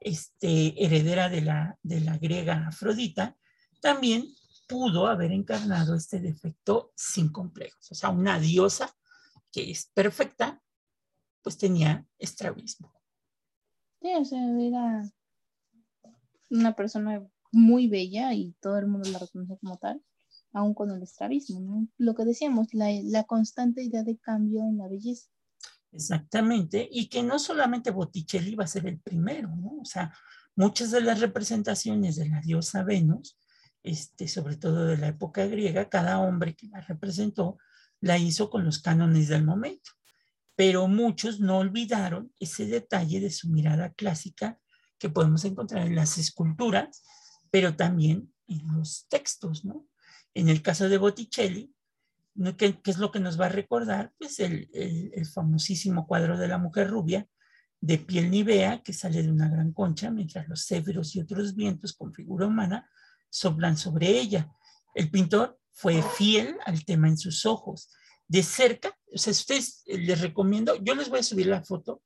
este, 0.00 0.82
heredera 0.82 1.28
de 1.28 1.42
la, 1.42 1.78
de 1.82 2.00
la 2.00 2.16
griega 2.16 2.66
Afrodita, 2.66 3.36
también 3.82 4.24
pudo 4.66 5.06
haber 5.06 5.32
encarnado 5.32 5.94
este 5.94 6.20
defecto 6.20 6.92
sin 6.96 7.30
complejos. 7.30 7.90
O 7.90 7.94
sea, 7.94 8.10
una 8.10 8.38
diosa 8.38 8.94
que 9.52 9.70
es 9.70 9.86
perfecta, 9.92 10.62
pues 11.42 11.58
tenía 11.58 12.06
estrabismo. 12.18 12.92
Sí, 14.00 14.14
o 14.14 14.24
sea, 14.24 14.40
era 14.58 15.02
una 16.48 16.74
persona 16.74 17.22
muy 17.52 17.88
bella 17.88 18.32
y 18.34 18.54
todo 18.60 18.78
el 18.78 18.86
mundo 18.86 19.10
la 19.10 19.18
reconoce 19.18 19.58
como 19.60 19.76
tal, 19.78 20.02
aún 20.52 20.74
con 20.74 20.90
el 20.90 21.02
estrabismo, 21.02 21.60
¿no? 21.60 21.88
Lo 21.98 22.14
que 22.14 22.24
decíamos, 22.24 22.68
la, 22.72 22.88
la 23.04 23.24
constante 23.24 23.82
idea 23.82 24.02
de 24.02 24.18
cambio 24.18 24.60
en 24.60 24.78
la 24.78 24.88
belleza. 24.88 25.28
Exactamente, 25.92 26.88
y 26.90 27.08
que 27.08 27.22
no 27.22 27.38
solamente 27.38 27.90
Botticelli 27.90 28.54
va 28.54 28.64
a 28.64 28.68
ser 28.68 28.86
el 28.86 29.00
primero, 29.00 29.48
¿no? 29.56 29.78
O 29.80 29.84
sea, 29.84 30.14
muchas 30.54 30.90
de 30.92 31.00
las 31.00 31.20
representaciones 31.20 32.16
de 32.16 32.28
la 32.28 32.40
diosa 32.40 32.84
Venus, 32.84 33.38
este, 33.82 34.28
sobre 34.28 34.56
todo 34.56 34.86
de 34.86 34.98
la 34.98 35.08
época 35.08 35.46
griega, 35.46 35.88
cada 35.88 36.20
hombre 36.20 36.54
que 36.54 36.68
la 36.68 36.80
representó 36.80 37.58
la 38.00 38.18
hizo 38.18 38.50
con 38.50 38.64
los 38.64 38.80
cánones 38.80 39.28
del 39.28 39.44
momento, 39.44 39.90
pero 40.54 40.88
muchos 40.88 41.40
no 41.40 41.58
olvidaron 41.58 42.32
ese 42.38 42.66
detalle 42.66 43.20
de 43.20 43.30
su 43.30 43.48
mirada 43.48 43.92
clásica 43.92 44.58
que 44.98 45.08
podemos 45.08 45.44
encontrar 45.44 45.86
en 45.86 45.96
las 45.96 46.18
esculturas, 46.18 47.02
pero 47.50 47.76
también 47.76 48.32
en 48.46 48.66
los 48.76 49.06
textos, 49.08 49.64
¿no? 49.64 49.86
En 50.34 50.48
el 50.48 50.62
caso 50.62 50.88
de 50.88 50.98
Botticelli, 50.98 51.74
¿qué, 52.56 52.78
es 52.84 52.98
lo 52.98 53.10
que 53.10 53.20
nos 53.20 53.40
va 53.40 53.46
a 53.46 53.50
recordar? 53.50 54.12
Pues 54.18 54.38
el, 54.40 54.68
famosísimo 55.32 56.06
cuadro 56.06 56.38
de 56.38 56.48
la 56.48 56.58
mujer 56.58 56.88
rubia 56.88 57.26
de 57.80 57.98
piel 57.98 58.30
nivea 58.30 58.82
que 58.82 58.92
sale 58.92 59.22
de 59.22 59.30
una 59.30 59.48
gran 59.48 59.72
concha 59.72 60.10
mientras 60.10 60.46
los 60.48 60.66
céferos 60.66 61.16
y 61.16 61.20
otros 61.20 61.54
vientos 61.54 61.94
con 61.94 62.12
figura 62.12 62.46
humana 62.46 62.88
soplan 63.30 63.76
sobre 63.76 64.08
ella. 64.08 64.50
El 64.94 65.10
pintor 65.10 65.58
fue 65.72 66.02
fiel 66.02 66.56
al 66.66 66.84
tema 66.84 67.08
en 67.08 67.16
sus 67.16 67.46
ojos. 67.46 67.90
De 68.28 68.42
cerca, 68.42 68.96
o 69.12 69.18
sea, 69.18 69.32
ustedes 69.32 69.82
eh, 69.86 69.98
les 69.98 70.20
recomiendo, 70.20 70.76
yo 70.76 70.94
les 70.94 71.08
voy 71.08 71.20
a 71.20 71.24
subir 71.24 71.46
la 71.46 71.64
foto 71.64 72.02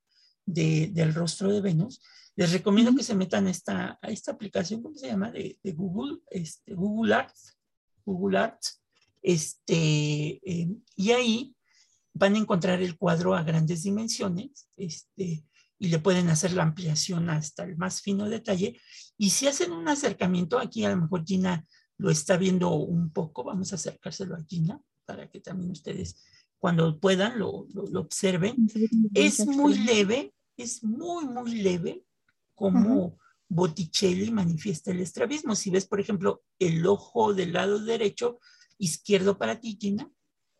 de, 0.47 0.91
del 0.93 1.13
rostro 1.13 1.53
de 1.53 1.61
Venus, 1.61 2.01
les 2.37 2.53
recomiendo 2.53 2.95
que 2.95 3.03
se 3.03 3.15
metan 3.15 3.47
esta, 3.47 3.99
a 4.03 4.09
esta 4.09 4.33
aplicación, 4.33 4.83
¿cómo 4.83 4.97
se 4.97 5.07
llama? 5.07 5.31
De, 5.31 5.59
de 5.63 5.73
Google, 5.73 6.19
este, 6.31 6.75
Google 6.75 7.15
Arts, 7.15 7.57
Google 8.05 8.39
Arts, 8.39 8.83
este, 9.23 10.41
eh, 10.45 10.69
y 10.97 11.11
ahí 11.13 11.57
van 12.13 12.35
a 12.35 12.39
encontrar 12.39 12.83
el 12.83 12.97
cuadro 12.97 13.35
a 13.35 13.43
grandes 13.43 13.83
dimensiones, 13.83 14.69
este, 14.77 15.45
y 15.79 15.89
le 15.89 15.99
pueden 15.99 16.29
hacer 16.29 16.53
la 16.53 16.63
ampliación 16.63 17.31
hasta 17.31 17.65
el 17.65 17.77
más 17.77 18.01
fino 18.01 18.29
detalle. 18.29 18.81
Y 19.17 19.31
si 19.31 19.47
hacen 19.47 19.73
un 19.73 19.89
acercamiento, 19.89 20.59
aquí 20.59 20.85
a 20.85 20.91
lo 20.91 20.97
mejor 20.97 21.25
Gina 21.25 21.65
lo 21.99 22.11
está 22.11 22.37
viendo 22.37 22.71
un 22.71 23.11
poco, 23.11 23.45
vamos 23.45 23.73
a 23.73 23.77
acercárselo 23.77 24.35
a 24.35 24.45
Gina 24.49 24.81
para 25.05 25.31
que 25.31 25.41
también 25.41 25.71
ustedes 25.71 26.23
cuando 26.59 26.99
puedan 26.99 27.39
lo, 27.39 27.67
lo, 27.75 28.01
observen. 28.01 28.57
Es 29.13 29.47
muy 29.47 29.79
leve, 29.79 30.33
es 30.57 30.83
muy, 30.83 31.27
muy 31.27 31.57
leve 31.57 32.05
como 32.55 33.19
Botticelli 33.49 34.31
manifiesta 34.31 34.91
el 34.91 35.01
estrabismo. 35.01 35.55
Si 35.55 35.71
ves, 35.71 35.87
por 35.87 36.01
ejemplo, 36.01 36.43
el 36.59 36.87
ojo 36.87 37.35
del 37.35 37.53
lado 37.53 37.79
derecho, 37.79 38.41
izquierdo 38.79 39.39
para 39.39 39.61
ti, 39.61 39.79
Gina, 39.81 40.11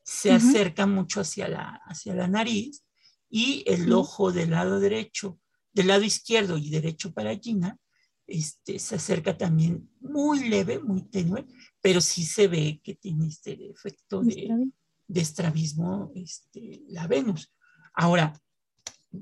se 0.03 0.33
acerca 0.33 0.87
mucho 0.87 1.21
hacia 1.21 1.49
la, 1.49 1.81
hacia 1.87 2.15
la 2.15 2.29
nariz 2.29 2.85
y 3.31 3.65
el 3.67 3.93
ojo 3.93 4.33
del 4.33 4.51
lado 4.51 4.79
derecho, 4.79 5.41
del 5.73 5.89
lado 5.89 6.05
izquierdo 6.05 6.59
y 6.59 6.71
derecho 6.71 7.13
para 7.13 7.37
Gina, 7.37 7.79
este, 8.27 8.79
se 8.79 8.97
acerca 8.97 9.37
también 9.37 9.91
muy 10.01 10.49
leve, 10.49 10.79
muy 10.79 11.03
tenue, 11.03 11.47
pero 11.81 12.01
sí 12.01 12.25
se 12.25 12.49
ve 12.49 12.81
que 12.83 12.95
tiene 12.95 13.29
este 13.29 13.71
efecto 13.71 14.23
de, 14.23 14.71
de 15.07 15.21
estrabismo 15.21 16.13
este, 16.15 16.83
la 16.89 17.07
Venus. 17.07 17.53
Ahora, 17.95 18.33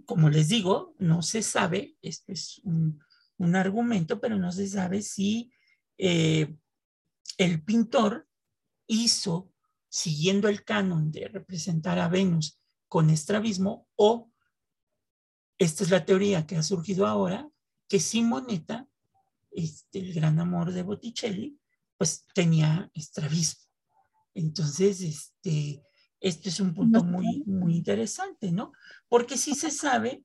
como 0.04 0.30
les 0.30 0.48
digo, 0.48 0.94
no 0.98 1.22
se 1.22 1.42
sabe, 1.42 1.96
este 2.02 2.32
es 2.32 2.60
un, 2.64 3.00
un 3.38 3.56
argumento, 3.56 4.20
pero 4.20 4.36
no 4.38 4.52
se 4.52 4.68
sabe 4.68 5.02
si 5.02 5.52
eh, 5.98 6.56
el 7.38 7.62
pintor 7.62 8.28
hizo, 8.86 9.52
siguiendo 9.88 10.48
el 10.48 10.64
canon 10.64 11.10
de 11.10 11.28
representar 11.28 11.98
a 11.98 12.08
Venus 12.08 12.58
con 12.88 13.10
estrabismo, 13.10 13.88
o 13.96 14.30
esta 15.58 15.84
es 15.84 15.90
la 15.90 16.04
teoría 16.04 16.46
que 16.46 16.56
ha 16.56 16.62
surgido 16.62 17.06
ahora, 17.06 17.48
que 17.88 18.00
Simonetta, 18.00 18.88
este, 19.50 19.98
el 20.00 20.14
gran 20.14 20.38
amor 20.38 20.72
de 20.72 20.82
Botticelli, 20.82 21.58
pues 21.96 22.26
tenía 22.34 22.90
estrabismo. 22.94 23.62
Entonces, 24.34 25.02
este, 25.02 25.82
este 26.20 26.48
es 26.48 26.60
un 26.60 26.74
punto 26.74 27.04
muy, 27.04 27.42
muy 27.46 27.76
interesante, 27.76 28.50
¿no? 28.50 28.72
Porque 29.12 29.36
sí 29.36 29.54
se 29.54 29.70
sabe 29.70 30.24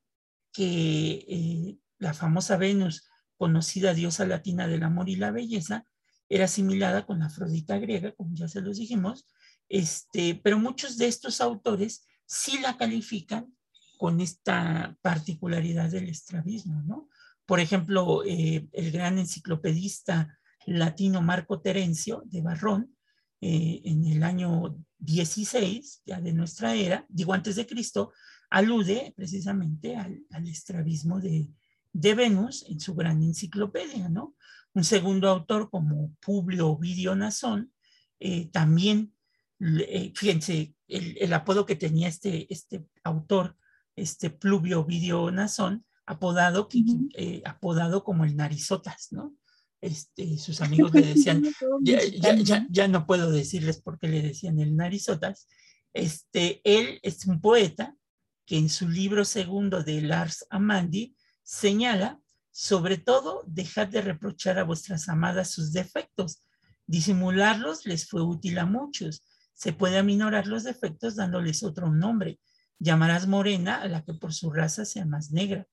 que 0.53 1.25
eh, 1.27 1.77
la 1.97 2.13
famosa 2.13 2.55
Venus, 2.55 3.09
conocida 3.35 3.93
diosa 3.93 4.25
latina 4.25 4.65
del 4.65 4.83
amor 4.83 5.09
y 5.09 5.17
la 5.17 5.31
belleza, 5.31 5.85
era 6.29 6.45
asimilada 6.45 7.05
con 7.05 7.19
la 7.19 7.25
Afrodita 7.25 7.79
griega, 7.79 8.13
como 8.13 8.33
ya 8.33 8.47
se 8.47 8.61
los 8.61 8.77
dijimos, 8.77 9.27
este, 9.67 10.39
pero 10.41 10.57
muchos 10.57 10.97
de 10.97 11.07
estos 11.07 11.41
autores 11.41 12.07
sí 12.25 12.59
la 12.59 12.77
califican 12.77 13.53
con 13.97 14.21
esta 14.21 14.97
particularidad 15.01 15.89
del 15.89 16.07
estrabismo, 16.07 16.81
¿no? 16.83 17.09
Por 17.45 17.59
ejemplo, 17.59 18.23
eh, 18.23 18.69
el 18.71 18.91
gran 18.93 19.17
enciclopedista 19.17 20.39
latino 20.65 21.21
Marco 21.21 21.59
Terencio 21.59 22.23
de 22.27 22.41
Barrón, 22.41 22.95
eh, 23.41 23.81
en 23.83 24.05
el 24.07 24.23
año 24.23 24.77
16, 24.99 26.03
ya 26.05 26.21
de 26.21 26.31
nuestra 26.31 26.73
era, 26.73 27.05
digo 27.09 27.33
antes 27.33 27.57
de 27.57 27.67
Cristo, 27.67 28.13
alude 28.49 29.13
precisamente 29.15 29.95
al, 29.95 30.47
estrabismo 30.47 31.19
de, 31.19 31.49
Venus 31.93 32.65
en 32.69 32.79
su 32.79 32.93
gran 32.93 33.23
enciclopedia, 33.23 34.07
¿no? 34.07 34.35
Un 34.73 34.83
segundo 34.83 35.29
autor 35.29 35.69
como 35.71 36.15
Publio 36.23 36.67
Ovidio 36.67 37.15
Nazón 37.15 37.71
eh, 38.19 38.49
también, 38.51 39.13
eh, 39.59 40.11
fíjense, 40.15 40.75
el, 40.87 41.33
apodo 41.33 41.65
que 41.65 41.75
tenía 41.75 42.07
este, 42.07 42.51
este 42.53 42.85
autor, 43.03 43.57
este 43.95 44.29
Pluvio 44.29 44.81
Ovidio 44.81 45.31
Nazón, 45.31 45.85
apodado, 46.05 46.69
eh, 47.15 47.41
apodado 47.45 48.03
como 48.03 48.25
el 48.25 48.35
Narizotas, 48.35 49.07
¿no? 49.11 49.35
Este, 49.81 50.37
sus 50.37 50.61
amigos 50.61 50.93
le 50.93 51.01
decían, 51.01 51.43
ya, 52.69 52.87
no 52.87 53.05
puedo 53.05 53.31
decirles 53.31 53.81
por 53.81 53.99
qué 53.99 54.07
le 54.07 54.21
decían 54.21 54.59
el 54.59 54.75
Narizotas. 54.75 55.47
Este, 55.93 56.61
él 56.63 56.99
es 57.03 57.25
un 57.25 57.41
poeta 57.41 57.96
que 58.47 58.57
en 58.57 58.69
su 58.69 58.87
libro 58.87 59.25
segundo 59.25 59.83
de 59.83 60.01
Lars 60.01 60.47
Amandi 60.49 61.15
señala, 61.43 62.19
sobre 62.49 62.97
todo, 62.97 63.43
dejad 63.45 63.87
de 63.87 64.01
reprochar 64.01 64.57
a 64.57 64.63
vuestras 64.63 65.09
amadas 65.09 65.51
sus 65.51 65.73
defectos. 65.73 66.43
Disimularlos 66.87 67.85
les 67.85 68.07
fue 68.07 68.23
útil 68.23 68.57
a 68.57 68.65
muchos. 68.65 69.23
Se 69.53 69.73
puede 69.73 69.97
aminorar 69.97 70.47
los 70.47 70.63
defectos 70.63 71.17
dándoles 71.17 71.61
otro 71.61 71.91
nombre. 71.91 72.39
Llamarás 72.79 73.27
morena 73.27 73.81
a 73.81 73.87
la 73.89 74.03
que 74.03 74.13
por 74.13 74.33
su 74.33 74.49
raza 74.49 74.85
sea 74.85 75.05
más 75.05 75.31
negra 75.31 75.67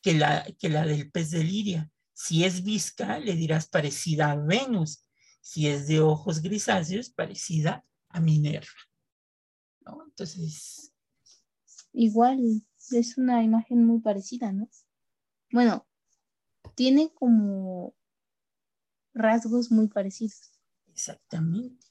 que 0.00 0.14
la, 0.14 0.46
que 0.58 0.68
la 0.68 0.86
del 0.86 1.10
pez 1.10 1.30
de 1.32 1.42
Liria. 1.42 1.90
Si 2.12 2.44
es 2.44 2.62
visca, 2.62 3.18
le 3.18 3.34
dirás 3.34 3.68
parecida 3.68 4.30
a 4.30 4.36
Venus. 4.36 5.04
Si 5.40 5.66
es 5.66 5.88
de 5.88 6.00
ojos 6.00 6.40
grisáceos, 6.40 7.10
parecida 7.10 7.84
a 8.08 8.20
Minerva. 8.20 8.68
Entonces. 10.06 10.91
Igual, 11.92 12.64
es 12.90 13.18
una 13.18 13.42
imagen 13.42 13.84
muy 13.84 14.00
parecida, 14.00 14.52
¿no? 14.52 14.68
Bueno, 15.50 15.86
tiene 16.74 17.12
como 17.14 17.94
rasgos 19.14 19.70
muy 19.70 19.88
parecidos. 19.88 20.52
Exactamente. 20.88 21.86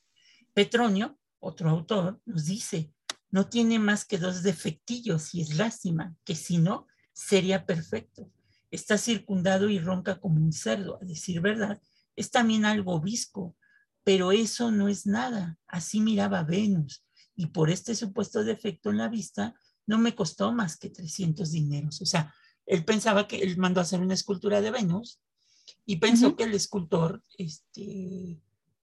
Petronio, 0.54 1.20
otro 1.40 1.70
autor, 1.70 2.22
nos 2.26 2.46
dice, 2.46 2.94
no 3.30 3.48
tiene 3.48 3.80
más 3.80 4.06
que 4.06 4.18
dos 4.18 4.44
defectillos 4.44 5.34
y 5.34 5.42
es 5.42 5.56
lástima, 5.56 6.16
que 6.24 6.36
si 6.36 6.58
no, 6.58 6.88
sería 7.14 7.66
perfecto. 7.66 8.32
Está 8.70 8.98
circundado 8.98 9.70
y 9.70 9.80
ronca 9.80 10.20
como 10.20 10.38
un 10.38 10.54
cerdo, 10.54 11.00
a 11.02 11.06
decir 11.06 11.42
verdad, 11.42 11.82
es 12.16 12.32
también 12.32 12.66
algo 12.66 13.00
visco, 13.00 13.56
pero 14.04 14.32
eso 14.32 14.72
no 14.72 14.88
es 14.88 15.06
nada. 15.06 15.58
Así 15.68 16.02
miraba 16.02 16.44
Venus, 16.44 17.06
y 17.36 17.48
por 17.48 17.70
este 17.70 17.96
supuesto 17.96 18.44
defecto 18.44 18.90
en 18.90 18.98
la 18.98 19.08
vista, 19.08 19.56
no 19.88 19.98
me 19.98 20.16
costó 20.16 20.52
más 20.52 20.78
que 20.78 20.90
300 20.90 21.52
dineros. 21.52 22.02
O 22.02 22.06
sea, 22.06 22.34
él 22.66 22.86
pensaba 22.86 23.28
que 23.28 23.42
él 23.42 23.58
mandó 23.58 23.80
a 23.80 23.84
hacer 23.84 24.00
una 24.00 24.14
escultura 24.14 24.62
de 24.62 24.72
Venus 24.72 25.22
y 25.86 25.98
pensó 25.98 26.36
que 26.36 26.44
el 26.44 26.54
escultor 26.54 27.24
este, 27.38 28.42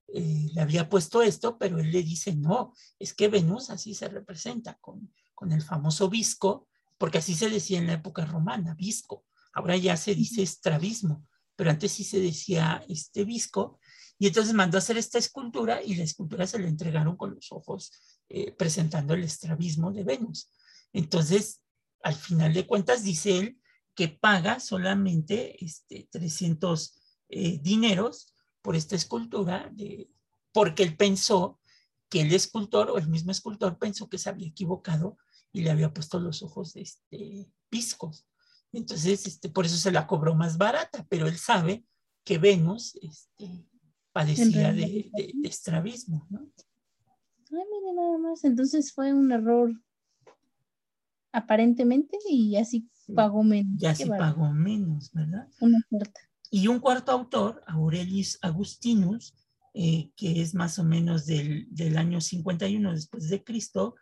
eh, 0.09 0.49
le 0.53 0.61
había 0.61 0.89
puesto 0.89 1.23
esto, 1.23 1.59
pero 1.59 1.79
él 1.79 1.91
le 1.91 2.03
dice, 2.03 2.35
no, 2.35 2.75
es 2.99 3.15
que 3.15 3.29
Venus 3.29 3.71
así 3.71 3.95
se 3.95 4.09
representa 4.09 4.75
con, 4.81 5.13
con 5.35 5.53
el 5.53 5.63
famoso 5.63 6.09
visco 6.09 6.69
porque 6.99 7.19
así 7.19 7.35
se 7.35 7.49
decía 7.49 7.79
en 7.79 7.87
la 7.87 7.95
época 7.95 8.25
romana, 8.25 8.75
visco. 8.75 9.25
Ahora 9.53 9.77
ya 9.77 9.97
se 9.97 10.15
dice 10.15 10.43
estrabismo, 10.43 11.27
pero 11.57 11.71
antes 11.71 11.93
sí 11.93 12.05
se 12.05 12.21
decía 12.21 12.85
este 12.89 13.25
visco. 13.25 13.79
Y 14.19 14.27
entonces 14.27 14.53
mandó 14.53 14.77
a 14.77 14.81
hacer 14.81 14.99
esta 14.99 15.19
escultura 15.19 15.81
y 15.83 15.95
la 15.95 16.03
escultura 16.03 16.47
se 16.47 16.59
le 16.59 16.67
entregaron 16.67 17.17
con 17.17 17.35
los 17.35 17.53
ojos 17.53 17.93
eh, 18.29 18.53
presentando 18.53 19.15
el 19.15 19.23
estrabismo 19.23 19.93
de 19.93 20.03
Venus. 20.03 20.53
Entonces, 20.93 21.63
al 22.03 22.15
final 22.15 22.53
de 22.53 22.67
cuentas, 22.67 23.03
dice 23.03 23.39
él 23.39 23.61
que 23.95 24.09
paga 24.09 24.61
solamente 24.61 25.63
este, 25.65 26.09
300 26.11 27.01
eh, 27.31 27.59
dineros 27.61 28.35
por 28.63 28.77
esta 28.77 28.97
escultura, 28.97 29.71
de, 29.73 30.11
porque 30.53 30.83
él 30.83 30.97
pensó 30.97 31.61
que 32.09 32.23
el 32.23 32.33
escultor 32.33 32.91
o 32.91 32.99
el 32.99 33.09
mismo 33.09 33.31
escultor 33.31 33.79
pensó 33.79 34.09
que 34.09 34.19
se 34.19 34.31
había 34.31 34.47
equivocado 34.47 35.19
y 35.53 35.63
le 35.63 35.71
había 35.71 35.93
puesto 35.93 36.21
los 36.21 36.43
ojos 36.43 36.77
este, 36.77 37.53
piscos. 37.69 38.27
Entonces, 38.73 39.27
este, 39.27 39.49
por 39.49 39.67
eso 39.67 39.77
se 39.77 39.93
la 39.93 40.07
cobró 40.07 40.35
más 40.35 40.59
barata, 40.59 41.07
pero 41.09 41.27
él 41.27 41.37
sabe 41.37 41.85
que 42.25 42.39
Venus 42.39 42.95
este, 43.03 43.67
padecía 44.13 44.73
de, 44.73 45.11
estrabismo, 45.45 46.27
¿no? 46.31 46.51
Ay, 47.51 47.65
mire 47.71 47.95
nada 47.95 48.19
más, 48.19 48.45
entonces 48.45 48.93
fue 48.93 49.13
un 49.15 49.33
error 49.33 49.73
aparentemente 51.33 52.19
y 52.29 52.57
así 52.57 52.89
pagó 53.15 53.43
menos. 53.43 53.81
Y 53.81 53.87
así 53.87 54.07
pagó 54.07 54.53
menos, 54.53 55.13
¿verdad? 55.13 55.49
Una 55.61 55.79
oferta. 55.79 56.21
Y 56.51 56.69
un 56.69 56.81
cuarto 56.81 57.13
autor, 57.13 57.63
Aurelius 57.67 58.39
Agustinus, 58.43 59.35
eh, 59.75 60.11
que 60.17 60.41
es 60.41 60.55
más 60.55 60.79
o 60.79 60.85
menos 60.85 61.27
del, 61.27 61.67
del 61.71 61.99
año 61.99 62.21
51 62.21 62.93
después 62.93 63.29
de 63.29 63.45
Cristo, 63.45 63.97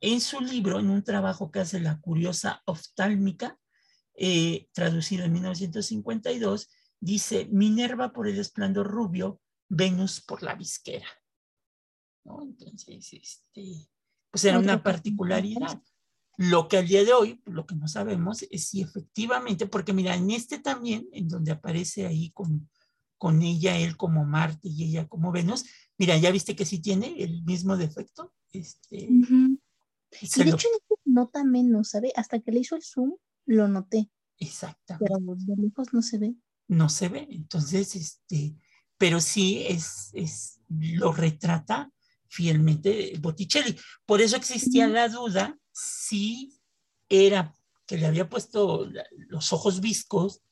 en 0.00 0.20
su 0.20 0.40
libro, 0.40 0.80
en 0.80 0.88
un 0.88 1.04
trabajo 1.04 1.50
que 1.50 1.60
hace 1.60 1.78
la 1.78 2.00
curiosa 2.00 2.62
oftálmica, 2.64 3.58
eh, 4.14 4.68
traducido 4.72 5.24
en 5.24 5.32
1952, 5.32 6.70
dice 7.00 7.48
Minerva 7.50 8.12
por 8.12 8.26
el 8.28 8.38
esplendor 8.38 8.86
rubio, 8.86 9.40
Venus 9.68 10.20
por 10.20 10.42
la 10.42 10.54
visquera. 10.54 11.06
Entonces, 12.24 13.12
este, 13.12 13.88
pues 14.30 14.44
era 14.44 14.58
una 14.58 14.82
particularidad. 14.82 15.80
Lo 16.42 16.68
que 16.68 16.78
al 16.78 16.88
día 16.88 17.04
de 17.04 17.12
hoy, 17.12 17.38
lo 17.44 17.66
que 17.66 17.74
no 17.74 17.86
sabemos 17.86 18.46
es 18.50 18.68
si 18.68 18.80
efectivamente, 18.80 19.66
porque 19.66 19.92
mira, 19.92 20.14
en 20.14 20.30
este 20.30 20.58
también, 20.58 21.06
en 21.12 21.28
donde 21.28 21.52
aparece 21.52 22.06
ahí 22.06 22.30
con, 22.30 22.66
con 23.18 23.42
ella, 23.42 23.76
él 23.76 23.98
como 23.98 24.24
Marte 24.24 24.66
y 24.66 24.84
ella 24.84 25.06
como 25.06 25.32
Venus, 25.32 25.66
mira, 25.98 26.16
ya 26.16 26.30
viste 26.30 26.56
que 26.56 26.64
sí 26.64 26.78
tiene 26.78 27.22
el 27.22 27.42
mismo 27.42 27.76
defecto. 27.76 28.32
Este, 28.52 29.06
y 29.06 29.58
de 30.42 30.50
hecho 30.50 30.68
nota 31.04 31.44
menos, 31.44 31.90
¿sabe? 31.90 32.10
Hasta 32.16 32.40
que 32.40 32.52
le 32.52 32.60
hizo 32.60 32.74
el 32.74 32.82
zoom, 32.82 33.16
lo 33.44 33.68
noté. 33.68 34.08
Exactamente. 34.38 35.12
Pero 35.12 35.36
de 35.36 35.62
lejos 35.62 35.92
no 35.92 36.00
se 36.00 36.16
ve. 36.16 36.34
No 36.68 36.88
se 36.88 37.10
ve. 37.10 37.28
Entonces, 37.30 37.94
este, 37.96 38.56
pero 38.96 39.20
sí 39.20 39.66
es, 39.68 40.08
es 40.14 40.58
lo 40.70 41.12
retrata 41.12 41.92
fielmente 42.28 43.12
Botticelli. 43.20 43.76
Por 44.06 44.22
eso 44.22 44.36
existía 44.36 44.88
la 44.88 45.10
duda 45.10 45.59
si 45.72 46.58
era 47.08 47.54
que 47.86 47.98
le 47.98 48.06
había 48.06 48.28
puesto 48.28 48.88
los 49.28 49.52
ojos 49.52 49.80
viscos 49.80 50.42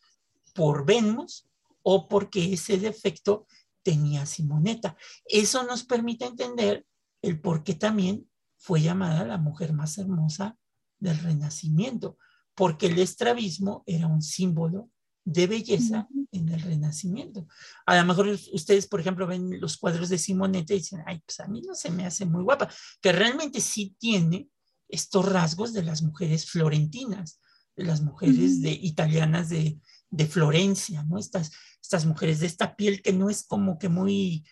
por 0.55 0.85
Venus 0.85 1.47
o 1.83 2.09
porque 2.09 2.53
ese 2.53 2.79
defecto 2.79 3.47
tenía 3.83 4.27
Simoneta. 4.27 4.97
Eso 5.25 5.63
nos 5.63 5.85
permite 5.85 6.25
entender 6.25 6.85
el 7.23 7.41
por 7.41 7.63
qué 7.63 7.75
también 7.75 8.29
fue 8.57 8.83
llamada 8.83 9.25
la 9.25 9.39
mujer 9.39 9.73
más 9.73 9.99
hermosa 9.99 10.57
del 10.99 11.19
Renacimiento, 11.19 12.19
porque 12.55 12.87
el 12.87 12.99
estrabismo 12.99 13.85
era 13.87 14.09
un 14.09 14.21
símbolo 14.21 14.91
de 15.25 15.47
belleza 15.47 16.09
en 16.33 16.49
el 16.49 16.61
Renacimiento. 16.61 17.47
A 17.87 17.97
lo 17.97 18.05
mejor 18.05 18.29
ustedes, 18.53 18.87
por 18.87 19.01
ejemplo, 19.01 19.27
ven 19.27 19.61
los 19.61 19.77
cuadros 19.77 20.09
de 20.09 20.19
Simonetta 20.19 20.75
y 20.75 20.79
dicen, 20.79 21.03
ay, 21.07 21.23
pues 21.25 21.39
a 21.41 21.47
mí 21.47 21.63
no 21.63 21.75
se 21.75 21.91
me 21.91 22.05
hace 22.05 22.25
muy 22.25 22.43
guapa, 22.43 22.69
que 23.01 23.13
realmente 23.13 23.61
sí 23.61 23.95
tiene 23.99 24.49
estos 24.89 25.31
rasgos 25.31 25.73
de 25.73 25.83
las 25.83 26.03
mujeres 26.03 26.51
florentinas, 26.51 27.41
de 27.77 27.85
las 27.85 28.01
mujeres 28.01 28.61
de, 28.61 28.73
italianas 28.73 29.49
de, 29.49 29.79
de, 30.11 30.27
Florencia, 30.27 31.05
¿no? 31.05 31.19
Estas, 31.19 31.53
estas 31.81 32.07
mujeres 32.07 32.41
de 32.41 32.47
esta 32.47 32.75
piel 32.75 33.03
que 33.03 33.13
no 33.13 33.31
es 33.31 33.45
como 33.45 33.79
que 33.79 33.89
muy, 33.89 34.45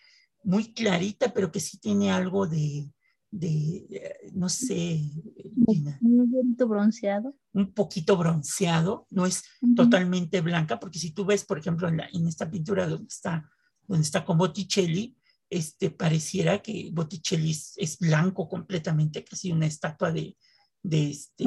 muy 0.43 0.73
clarita, 0.73 1.33
pero 1.33 1.51
que 1.51 1.59
sí 1.59 1.77
tiene 1.79 2.11
algo 2.11 2.47
de, 2.47 2.89
de, 3.31 4.31
no 4.33 4.47
sé, 4.49 5.01
un 6.01 6.31
poquito 6.31 6.67
bronceado. 6.67 7.35
Un 7.53 7.73
poquito 7.73 8.17
bronceado, 8.17 9.07
no 9.09 9.25
es 9.25 9.43
totalmente 9.75 10.41
blanca, 10.41 10.79
porque 10.79 10.99
si 10.99 11.11
tú 11.11 11.25
ves, 11.25 11.43
por 11.43 11.59
ejemplo, 11.59 11.89
en, 11.89 11.99
en, 11.99 12.27
esta 12.27 12.49
pintura 12.49 12.87
donde 12.87 13.07
está, 13.07 13.49
donde 13.87 14.03
está 14.03 14.23
con 14.23 14.37
Botticelli, 14.37 15.16
este, 15.49 15.91
pareciera 15.91 16.61
que 16.61 16.89
Botticelli 16.91 17.51
es, 17.51 17.97
blanco 17.99 18.47
completamente, 18.49 19.23
casi 19.23 19.51
una 19.51 19.65
estatua 19.65 20.11
de, 20.11 20.35
de, 20.83 21.09
este, 21.09 21.45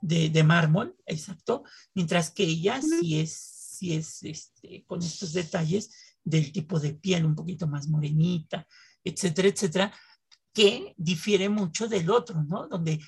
de, 0.00 0.30
de, 0.30 0.44
mármol, 0.44 0.96
exacto, 1.06 1.64
mientras 1.94 2.30
que 2.30 2.44
ella 2.44 2.80
sí 2.82 3.20
es, 3.20 3.32
sí 3.32 3.94
es 3.94 4.22
este, 4.22 4.84
con 4.86 5.02
estos 5.02 5.32
detalles 5.32 5.90
del 6.24 6.52
tipo 6.52 6.80
de 6.80 6.94
piel 6.94 7.24
un 7.24 7.34
poquito 7.34 7.66
más 7.66 7.88
morenita, 7.88 8.66
etcétera, 9.04 9.48
etcétera, 9.48 9.94
que 10.52 10.94
difiere 10.96 11.48
mucho 11.48 11.88
del 11.88 12.10
otro, 12.10 12.42
¿no? 12.42 12.66
Donde 12.66 13.00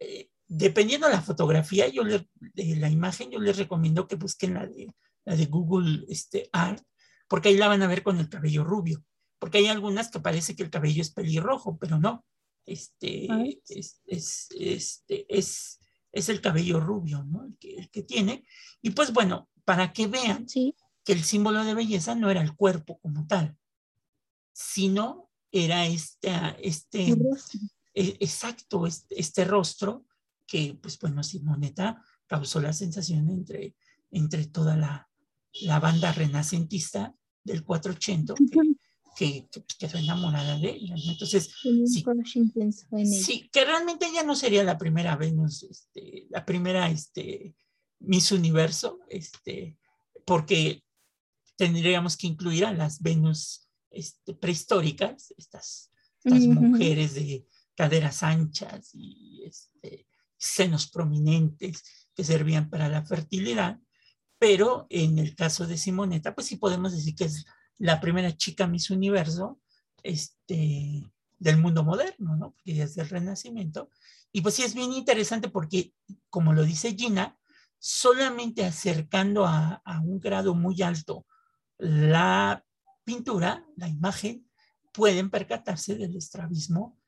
eh, 0.00 0.28
dependiendo 0.46 1.06
de 1.06 1.14
la 1.14 1.22
fotografía, 1.22 1.88
yo 1.88 2.02
de 2.04 2.76
la 2.76 2.90
imagen, 2.90 3.30
yo 3.30 3.38
les 3.38 3.56
recomiendo 3.56 4.08
que 4.08 4.16
busquen 4.16 4.54
la 4.54 4.66
de, 4.66 4.94
la 5.24 5.36
de 5.36 5.46
Google 5.46 6.04
este, 6.08 6.48
Art, 6.52 6.82
porque 7.28 7.50
ahí 7.50 7.56
la 7.56 7.68
van 7.68 7.82
a 7.82 7.86
ver 7.86 8.02
con 8.02 8.18
el 8.18 8.28
cabello 8.28 8.64
rubio, 8.64 9.04
porque 9.38 9.58
hay 9.58 9.66
algunas 9.68 10.10
que 10.10 10.20
parece 10.20 10.54
que 10.56 10.62
el 10.62 10.70
cabello 10.70 11.02
es 11.02 11.10
pelirrojo, 11.10 11.78
pero 11.78 11.98
no. 11.98 12.24
Este, 12.66 13.26
es, 13.68 14.00
es, 14.06 14.48
este, 14.50 15.26
es, 15.38 15.78
es 16.12 16.28
el 16.28 16.40
cabello 16.40 16.80
rubio, 16.80 17.24
¿no? 17.24 17.44
El 17.46 17.56
que, 17.58 17.76
el 17.76 17.90
que 17.90 18.02
tiene. 18.02 18.44
Y 18.82 18.90
pues 18.90 19.12
bueno, 19.12 19.48
para 19.64 19.92
que 19.92 20.06
vean 20.06 20.48
Sí. 20.48 20.74
que 21.04 21.12
el 21.14 21.24
símbolo 21.24 21.64
de 21.64 21.74
belleza 21.74 22.14
no 22.14 22.30
era 22.30 22.42
el 22.42 22.54
cuerpo 22.54 22.98
como 22.98 23.26
tal, 23.26 23.56
sino 24.52 25.30
era 25.50 25.86
este, 25.86 26.30
este, 26.60 27.08
su 27.08 27.16
rostro. 27.30 27.60
e- 27.94 28.16
exacto, 28.20 28.86
este, 28.86 29.18
este 29.20 29.44
rostro 29.44 30.04
que, 30.46 30.78
pues 30.80 30.98
bueno, 30.98 31.22
Simonetta 31.22 32.02
causó 32.26 32.60
la 32.60 32.72
sensación 32.72 33.28
entre, 33.30 33.74
entre 34.10 34.46
toda 34.46 34.76
la, 34.76 35.08
la 35.62 35.80
banda 35.80 36.12
renacentista 36.12 37.14
del 37.44 37.64
480 37.64 38.34
que, 38.34 38.44
que, 39.18 39.48
que, 39.50 39.60
pues, 39.60 39.74
quedó 39.76 39.98
enamorada 39.98 40.56
de 40.58 40.70
ella. 40.70 40.94
¿no? 40.94 41.10
Entonces, 41.10 41.50
sí. 41.60 42.04
en 42.92 43.06
sí, 43.06 43.48
que 43.52 43.64
realmente 43.64 44.06
ella 44.06 44.22
no 44.22 44.36
sería 44.36 44.62
la 44.62 44.78
primera 44.78 45.16
Venus, 45.16 45.64
este, 45.64 46.28
la 46.30 46.46
primera 46.46 46.88
este, 46.88 47.56
Miss 47.98 48.30
Universo, 48.30 49.00
este, 49.08 49.76
porque 50.24 50.84
tendríamos 51.56 52.16
que 52.16 52.28
incluir 52.28 52.64
a 52.64 52.72
las 52.72 53.02
Venus 53.02 53.68
este, 53.90 54.34
prehistóricas, 54.34 55.34
estas, 55.36 55.90
estas 56.22 56.44
Ujú. 56.44 56.60
mujeres 56.60 57.14
de 57.14 57.44
caderas 57.74 58.22
anchas 58.22 58.90
y 58.94 59.42
este, 59.44 60.06
senos 60.36 60.88
prominentes 60.88 61.82
que 62.14 62.22
servían 62.22 62.70
para 62.70 62.88
la 62.88 63.04
fertilidad, 63.04 63.80
pero 64.38 64.86
en 64.90 65.18
el 65.18 65.34
caso 65.34 65.66
de 65.66 65.76
Simonetta, 65.76 66.36
pues 66.36 66.46
sí 66.46 66.54
podemos 66.54 66.92
decir 66.92 67.16
que 67.16 67.24
es 67.24 67.44
la 67.78 68.00
primera 68.00 68.36
chica 68.36 68.66
Miss 68.66 68.90
Universo 68.90 69.60
este, 70.02 71.10
del 71.38 71.58
mundo 71.58 71.84
moderno, 71.84 72.36
¿no? 72.36 72.50
Porque 72.52 72.82
es 72.82 72.94
del 72.94 73.08
Renacimiento. 73.08 73.90
Y 74.32 74.40
pues 74.40 74.56
sí 74.56 74.62
es 74.62 74.74
bien 74.74 74.92
interesante 74.92 75.48
porque, 75.48 75.94
como 76.28 76.52
lo 76.52 76.64
dice 76.64 76.94
Gina, 76.94 77.38
solamente 77.78 78.64
acercando 78.64 79.46
a, 79.46 79.82
un 80.04 80.18
grado 80.18 80.54
muy 80.54 80.82
alto 80.82 81.26
la 81.78 82.64
pintura, 83.04 83.64
la 83.76 83.88
imagen, 83.88 84.48
pueden 84.92 85.30
percatarse 85.30 85.94
del 85.94 86.16
estrabismo. 86.16 86.98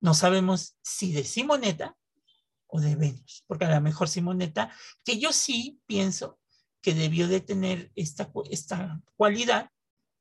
No 0.00 0.14
sabemos 0.14 0.76
si 0.82 1.12
de 1.12 1.22
Simonetta 1.22 1.96
o 2.66 2.80
de 2.80 2.96
Venus, 2.96 3.44
porque 3.46 3.66
a 3.66 3.74
lo 3.74 3.80
mejor 3.80 4.08
Simonetta, 4.08 4.74
que 5.04 5.18
yo 5.18 5.32
sí 5.32 5.80
pienso 5.86 6.40
que 6.80 6.94
debió 6.94 7.28
de 7.28 7.40
tener 7.40 7.92
esta, 7.94 8.30
esta 8.50 9.00
cualidad 9.16 9.70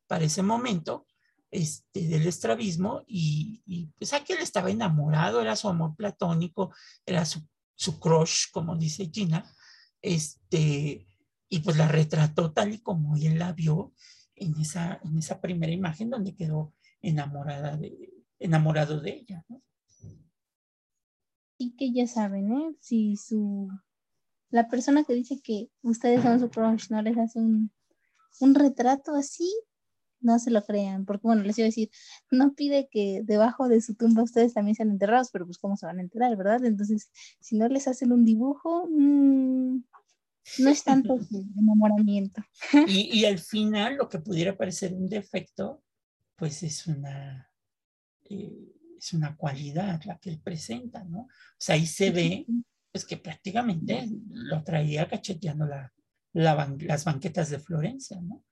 para 0.09 0.25
ese 0.25 0.41
momento 0.41 1.05
este, 1.51 2.07
del 2.07 2.25
estrabismo 2.25 3.03
y, 3.05 3.61
y 3.67 3.85
pues 3.97 4.11
aquel 4.13 4.39
estaba 4.39 4.71
enamorado, 4.71 5.39
era 5.39 5.55
su 5.55 5.69
amor 5.69 5.95
platónico, 5.95 6.73
era 7.05 7.25
su, 7.25 7.47
su 7.75 7.99
crush, 7.99 8.51
como 8.51 8.75
dice 8.75 9.11
Gina, 9.13 9.45
este, 10.01 11.07
y 11.47 11.59
pues 11.59 11.77
la 11.77 11.87
retrató 11.87 12.51
tal 12.51 12.73
y 12.73 12.79
como 12.79 13.15
él 13.15 13.37
la 13.37 13.53
vio 13.53 13.93
en 14.33 14.59
esa, 14.59 14.99
en 15.03 15.19
esa 15.19 15.39
primera 15.39 15.71
imagen 15.71 16.09
donde 16.09 16.35
quedó 16.35 16.73
enamorada 17.01 17.77
de, 17.77 18.11
enamorado 18.39 18.99
de 18.99 19.11
ella. 19.11 19.45
¿no? 19.47 19.61
Y 21.59 21.75
que 21.75 21.93
ya 21.93 22.07
saben, 22.07 22.51
¿eh? 22.51 22.75
Si 22.79 23.15
su 23.15 23.69
la 24.49 24.67
persona 24.67 25.03
que 25.03 25.13
dice 25.13 25.39
que 25.43 25.69
ustedes 25.83 26.23
son 26.23 26.39
su 26.39 26.49
crush 26.49 26.89
no 26.89 26.99
les 27.03 27.15
hace 27.19 27.37
un, 27.37 27.71
un 28.39 28.55
retrato 28.55 29.13
así, 29.13 29.47
no 30.21 30.39
se 30.39 30.51
lo 30.51 30.63
crean, 30.63 31.05
porque 31.05 31.27
bueno, 31.27 31.43
les 31.43 31.57
iba 31.57 31.65
a 31.65 31.69
decir, 31.69 31.89
no 32.31 32.53
pide 32.53 32.87
que 32.91 33.21
debajo 33.23 33.67
de 33.69 33.81
su 33.81 33.95
tumba 33.95 34.23
ustedes 34.23 34.53
también 34.53 34.75
sean 34.75 34.89
enterrados, 34.91 35.29
pero 35.31 35.45
pues 35.45 35.57
cómo 35.57 35.77
se 35.77 35.85
van 35.85 35.99
a 35.99 36.01
enterar, 36.01 36.35
¿verdad? 36.37 36.63
Entonces, 36.65 37.09
si 37.39 37.57
no 37.57 37.67
les 37.67 37.87
hacen 37.87 38.11
un 38.11 38.25
dibujo, 38.25 38.87
mm, 38.89 39.77
no 40.59 40.69
es 40.69 40.83
tanto 40.83 41.17
enamoramiento. 41.57 42.43
Y, 42.87 43.19
y 43.19 43.25
al 43.25 43.39
final 43.39 43.95
lo 43.97 44.09
que 44.09 44.19
pudiera 44.19 44.57
parecer 44.57 44.93
un 44.93 45.07
defecto, 45.09 45.83
pues 46.35 46.63
es 46.63 46.87
una, 46.87 47.49
eh, 48.29 48.73
es 48.97 49.13
una 49.13 49.35
cualidad 49.35 50.01
la 50.05 50.17
que 50.17 50.29
él 50.29 50.41
presenta, 50.41 51.03
¿no? 51.03 51.21
O 51.21 51.27
sea, 51.57 51.75
ahí 51.75 51.85
se 51.85 52.11
ve 52.11 52.45
pues 52.91 53.05
que 53.05 53.17
prácticamente 53.17 54.09
lo 54.31 54.63
traía 54.63 55.07
cacheteando 55.07 55.65
la, 55.65 55.93
la 56.33 56.55
ban- 56.55 56.81
las 56.81 57.05
banquetas 57.05 57.49
de 57.49 57.59
Florencia, 57.59 58.19
¿no? 58.21 58.43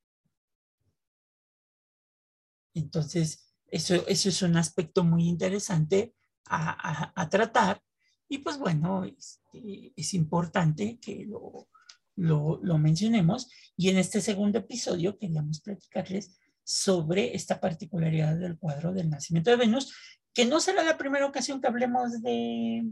Entonces, 2.78 3.54
eso, 3.68 3.96
eso 4.08 4.30
es 4.30 4.42
un 4.42 4.56
aspecto 4.58 5.04
muy 5.04 5.28
interesante 5.28 6.14
a, 6.46 6.72
a- 6.72 7.14
a 7.16 7.30
tratar 7.30 7.82
y 8.30 8.40
pues 8.40 8.58
bueno, 8.58 9.04
este, 9.06 9.94
es 9.96 10.14
importante 10.14 11.00
que 11.00 11.26
lo, 11.26 11.68
lo, 12.16 12.60
lo 12.62 12.78
mencionemos 12.78 13.50
y 13.76 13.90
en 13.90 13.98
este 13.98 14.22
segundo 14.22 14.60
episodio 14.60 15.18
queríamos 15.18 15.62
platicarles 15.62 16.38
sobre 16.64 17.36
esta 17.36 17.60
particularidad 17.60 18.36
del 18.38 18.58
cuadro 18.58 18.94
del 18.94 19.10
nacimiento 19.10 19.50
de 19.52 19.56
Venus, 19.58 19.94
que 20.34 20.46
no 20.46 20.60
será 20.60 20.84
la 20.84 20.98
primera 20.98 21.26
ocasión 21.26 21.60
que 21.62 21.68
hablemos 21.68 22.22
de, 22.22 22.84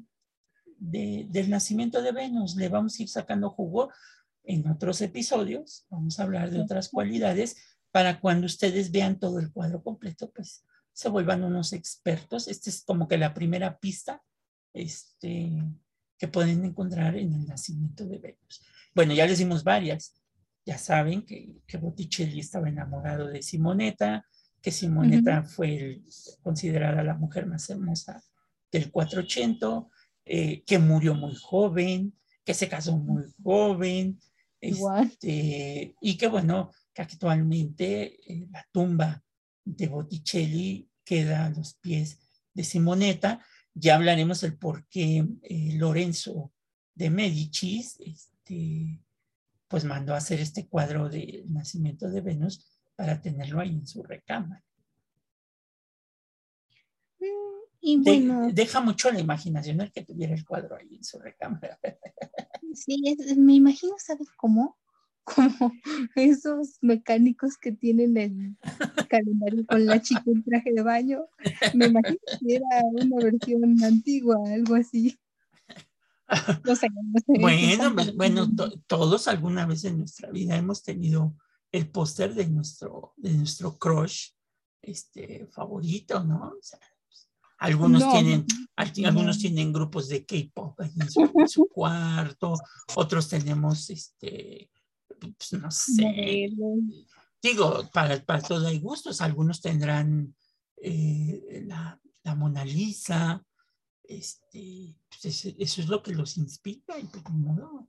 de- 0.77 1.25
del 1.29 1.49
nacimiento 1.49 2.01
de 2.01 2.11
Venus. 2.11 2.55
Le 2.55 2.69
vamos 2.69 2.97
a 2.97 3.03
ir 3.03 3.09
sacando 3.09 3.49
jugo 3.49 3.91
en 4.43 4.67
otros 4.69 5.01
episodios. 5.01 5.85
Vamos 5.89 6.19
a 6.19 6.23
hablar 6.23 6.51
de 6.51 6.61
otras 6.61 6.89
cualidades 6.89 7.57
para 7.95 8.19
cuando 8.19 8.45
ustedes 8.45 8.91
vean 8.91 9.17
todo 9.17 9.39
el 9.39 9.53
cuadro 9.53 9.81
completo, 9.81 10.29
pues 10.35 10.65
se 10.91 11.07
vuelvan 11.07 11.45
unos 11.45 11.71
expertos. 11.71 12.49
Esta 12.49 12.69
es 12.69 12.83
como 12.83 13.07
que 13.07 13.17
la 13.17 13.33
primera 13.33 13.79
pista 13.79 14.21
este, 14.73 15.49
que 16.17 16.27
pueden 16.27 16.65
encontrar 16.65 17.15
en 17.15 17.31
el 17.31 17.47
nacimiento 17.47 18.05
de 18.05 18.17
Venus. 18.17 18.61
Bueno, 18.93 19.13
ya 19.13 19.25
les 19.25 19.37
dimos 19.37 19.63
varias. 19.63 20.13
Ya 20.65 20.77
saben 20.77 21.25
que, 21.25 21.55
que 21.65 21.77
Botticelli 21.77 22.41
estaba 22.41 22.67
enamorado 22.67 23.27
de 23.27 23.41
Simonetta, 23.41 24.25
que 24.61 24.71
Simonetta 24.71 25.43
fue 25.43 25.77
el- 25.77 26.03
considerada 26.43 27.01
la 27.01 27.13
mujer 27.15 27.45
más 27.45 27.69
hermosa 27.69 28.21
del 28.73 28.91
480, 28.91 29.87
eh, 30.25 30.63
que 30.65 30.79
murió 30.79 31.13
muy 31.13 31.33
joven, 31.35 32.13
que 32.43 32.53
se 32.53 32.67
casó 32.67 32.97
muy 32.97 33.23
joven, 33.41 34.19
este, 34.59 35.95
y 36.01 36.17
que 36.17 36.27
bueno, 36.27 36.71
que 36.95 37.01
actualmente 37.01 38.33
eh, 38.33 38.47
la 38.49 38.65
tumba 38.71 39.21
de 39.65 39.87
Botticelli 39.87 40.89
queda 41.03 41.45
a 41.45 41.49
los 41.49 41.75
pies 41.75 42.17
de 42.53 42.63
Simonetta. 42.63 43.45
Ya 43.73 43.95
hablaremos 43.95 44.41
el 44.43 44.57
por 44.57 44.87
qué 44.87 45.25
eh, 45.43 45.73
Lorenzo 45.77 46.53
de 46.95 47.09
Medicis 47.09 47.99
este, 47.99 49.03
pues 49.67 49.83
mandó 49.83 50.13
a 50.13 50.17
hacer 50.17 50.39
este 50.39 50.67
cuadro 50.67 51.09
del 51.09 51.51
nacimiento 51.51 52.09
de 52.09 52.21
Venus 52.21 52.65
para 52.95 53.21
tenerlo 53.21 53.59
ahí 53.59 53.71
en 53.71 53.85
su 53.85 54.01
recámara. 54.01 54.63
Mm, 57.19 58.03
De- 58.03 58.53
deja 58.53 58.79
mucho 58.79 59.11
la 59.11 59.19
imaginación 59.19 59.81
el 59.81 59.91
que 59.91 60.05
tuviera 60.05 60.33
el 60.33 60.45
cuadro 60.45 60.77
ahí 60.77 60.95
en 60.95 61.03
su 61.03 61.19
recámara. 61.19 61.77
sí, 62.73 63.01
es- 63.05 63.35
me 63.35 63.55
imagino, 63.55 63.95
¿sabes 63.97 64.29
cómo? 64.37 64.77
Como 65.25 65.71
esos 66.15 66.77
mecánicos 66.81 67.57
que 67.57 67.71
tienen 67.71 68.15
el 68.17 68.57
calendario 69.09 69.65
con 69.65 69.85
la 69.85 70.01
chica 70.01 70.23
en 70.27 70.43
traje 70.43 70.71
de 70.71 70.81
baño. 70.83 71.25
Me 71.73 71.87
imagino 71.87 72.17
que 72.39 72.55
era 72.55 72.65
una 72.93 73.23
versión 73.23 73.83
antigua, 73.83 74.37
algo 74.53 74.75
así. 74.75 75.17
No 76.63 76.75
sé, 76.75 76.87
no 76.89 77.19
sé. 77.19 77.39
Bueno, 77.39 77.95
bueno, 78.15 78.55
to- 78.55 78.79
todos 78.87 79.27
alguna 79.27 79.65
vez 79.65 79.83
en 79.85 79.97
nuestra 79.99 80.29
vida 80.31 80.55
hemos 80.55 80.81
tenido 80.83 81.35
el 81.71 81.89
póster 81.89 82.33
de 82.33 82.47
nuestro, 82.47 83.13
de 83.17 83.33
nuestro 83.33 83.77
crush 83.77 84.29
este, 84.81 85.47
favorito, 85.47 86.23
¿no? 86.23 86.49
O 86.49 86.61
sea, 86.61 86.79
algunos 87.57 88.01
No, 88.01 88.11
tienen, 88.11 88.45
al- 88.75 88.91
no. 88.97 89.07
algunos 89.07 89.39
tienen 89.39 89.71
grupos 89.73 90.07
de 90.09 90.25
K-pop 90.25 90.79
en 90.81 90.91
en 91.01 91.47
su 91.47 91.67
cuarto, 91.71 92.53
otros 92.95 93.29
tenemos, 93.29 93.89
este, 93.89 94.54
pues, 95.37 95.53
no 95.61 95.69
sé, 95.71 96.49
digo, 97.41 97.89
para, 97.93 98.23
para 98.23 98.41
todo 98.41 98.67
hay 98.67 98.79
gustos, 98.79 99.21
algunos 99.21 99.61
tendrán 99.61 100.35
eh, 100.77 101.63
la, 101.67 101.99
la 102.23 102.35
Mona 102.35 102.65
Lisa, 102.65 103.43
este, 104.03 104.95
pues, 105.09 105.45
eso 105.45 105.81
es 105.81 105.87
lo 105.87 106.01
que 106.01 106.13
los 106.13 106.37
inspira, 106.37 106.97
y 106.99 107.05
pues, 107.05 107.23
modo. 107.29 107.87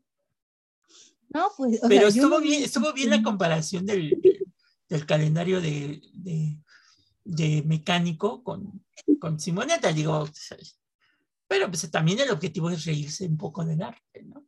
No, 1.28 1.48
pues, 1.56 1.82
o 1.82 1.88
Pero 1.88 2.10
sea, 2.10 2.22
estuvo 2.22 2.38
no- 2.38 2.40
bien, 2.40 2.62
estuvo 2.62 2.92
bien 2.92 3.10
la 3.10 3.22
comparación 3.22 3.84
del, 3.86 4.20
del- 4.88 5.06
calendario 5.06 5.60
de, 5.60 6.00
de, 6.14 6.58
de 7.24 7.62
mecánico 7.66 8.42
con, 8.44 8.84
con 9.20 9.38
Simonetta, 9.40 9.92
digo, 9.92 10.28
pero 11.48 11.68
pues 11.68 11.90
también 11.90 12.20
el 12.20 12.30
objetivo 12.30 12.70
es 12.70 12.84
reírse 12.84 13.26
un 13.26 13.36
poco 13.36 13.64
del 13.64 13.82
arte, 13.82 14.22
¿no? 14.24 14.46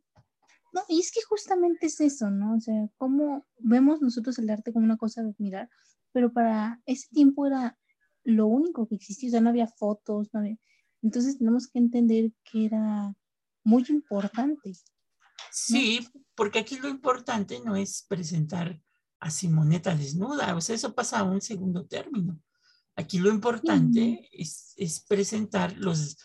No, 0.73 0.81
y 0.87 0.99
es 0.99 1.11
que 1.11 1.21
justamente 1.27 1.87
es 1.87 1.99
eso, 1.99 2.29
¿no? 2.29 2.55
O 2.55 2.59
sea, 2.59 2.87
cómo 2.97 3.47
vemos 3.57 4.01
nosotros 4.01 4.37
el 4.39 4.49
arte 4.49 4.71
como 4.71 4.85
una 4.85 4.97
cosa 4.97 5.23
de 5.23 5.29
admirar, 5.29 5.69
pero 6.11 6.31
para 6.31 6.81
ese 6.85 7.07
tiempo 7.09 7.47
era 7.47 7.77
lo 8.23 8.47
único 8.47 8.87
que 8.87 8.95
existía, 8.95 9.29
o 9.29 9.31
sea, 9.31 9.41
no 9.41 9.49
había 9.49 9.67
fotos, 9.67 10.29
no 10.33 10.41
había... 10.41 10.57
Entonces 11.01 11.37
tenemos 11.37 11.67
que 11.67 11.79
entender 11.79 12.31
que 12.43 12.65
era 12.65 13.15
muy 13.63 13.85
importante. 13.89 14.73
Sí, 15.51 16.07
porque 16.35 16.59
aquí 16.59 16.77
lo 16.77 16.89
importante 16.89 17.59
no 17.63 17.75
es 17.75 18.05
presentar 18.07 18.81
a 19.19 19.29
Simoneta 19.29 19.95
desnuda, 19.95 20.55
o 20.55 20.61
sea, 20.61 20.75
eso 20.75 20.93
pasa 20.93 21.19
a 21.19 21.23
un 21.23 21.41
segundo 21.41 21.85
término. 21.85 22.41
Aquí 22.95 23.17
lo 23.17 23.29
importante 23.29 24.29
es, 24.31 25.05
presentar 25.07 25.77
los, 25.77 26.17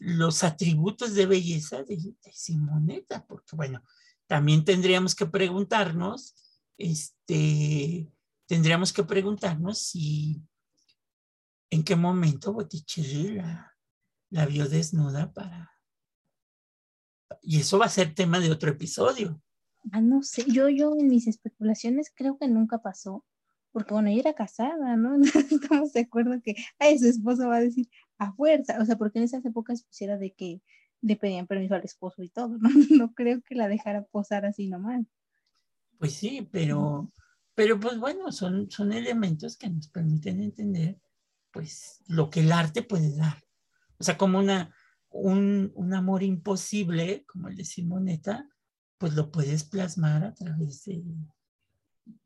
los 0.00 0.42
atributos 0.44 1.14
de 1.14 1.26
belleza 1.26 1.84
de, 1.84 2.16
Simoneta, 2.32 3.26
porque 3.26 3.54
bueno, 3.54 3.84
también 4.26 4.64
tendríamos 4.64 5.14
que 5.14 5.26
preguntarnos, 5.26 6.34
este, 6.78 8.10
tendríamos 8.46 8.94
que 8.94 9.04
preguntarnos 9.04 9.78
si 9.78 10.42
en 11.68 11.84
qué 11.84 11.96
momento 11.96 12.54
Botticelli 12.54 13.34
la, 13.34 13.76
la 14.30 14.46
vio 14.46 14.68
desnuda 14.68 15.32
para... 15.32 15.70
Y 17.42 17.60
eso 17.60 17.78
va 17.78 17.86
a 17.86 17.90
ser 17.90 18.14
tema 18.14 18.40
de 18.40 18.50
otro 18.50 18.70
episodio. 18.70 19.40
Ah, 19.92 20.00
no 20.00 20.22
sé, 20.22 20.44
yo, 20.48 20.68
yo 20.68 20.94
en 20.98 21.08
mis 21.08 21.26
especulaciones 21.26 22.10
creo 22.14 22.38
que 22.38 22.48
nunca 22.48 22.78
pasó, 22.78 23.24
porque 23.72 23.94
bueno, 23.94 24.08
ella 24.08 24.20
era 24.20 24.34
casada, 24.34 24.96
¿no? 24.96 25.16
Estamos 25.50 25.92
de 25.92 26.00
acuerdo 26.00 26.40
que, 26.42 26.54
ay, 26.78 26.98
su 26.98 27.06
esposo 27.06 27.48
va 27.48 27.56
a 27.56 27.60
decir 27.60 27.88
a 28.18 28.32
fuerza, 28.32 28.78
o 28.80 28.84
sea, 28.84 28.96
porque 28.96 29.18
en 29.18 29.24
esas 29.24 29.44
épocas 29.44 29.82
pusiera 29.82 30.18
de 30.18 30.32
que 30.32 30.62
le 31.02 31.16
pedían 31.16 31.46
permiso 31.46 31.74
al 31.74 31.84
esposo 31.84 32.22
y 32.22 32.28
todo, 32.28 32.58
¿no? 32.58 32.68
No 33.08 33.14
creo 33.14 33.40
que 33.42 33.54
la 33.54 33.68
dejara 33.68 34.04
posar 34.04 34.44
así 34.44 34.68
nomás. 34.68 35.06
Pues 35.98 36.14
sí, 36.14 36.48
pero, 36.50 37.12
pero 37.54 37.78
pues 37.78 37.98
bueno, 37.98 38.32
son, 38.32 38.70
son 38.70 38.92
elementos 38.92 39.56
que 39.56 39.68
nos 39.68 39.88
permiten 39.88 40.40
entender 40.40 40.98
pues 41.50 42.02
lo 42.06 42.30
que 42.30 42.40
el 42.40 42.52
arte 42.52 42.82
puede 42.82 43.16
dar. 43.16 43.42
O 43.98 44.04
sea, 44.04 44.16
como 44.16 44.38
una, 44.38 44.74
un, 45.10 45.72
un 45.74 45.94
amor 45.94 46.22
imposible, 46.22 47.24
como 47.26 47.48
el 47.48 47.56
de 47.56 47.64
Simoneta, 47.64 48.48
pues 48.98 49.14
lo 49.14 49.30
puedes 49.30 49.64
plasmar 49.64 50.24
a 50.24 50.34
través 50.34 50.84
de, 50.84 51.02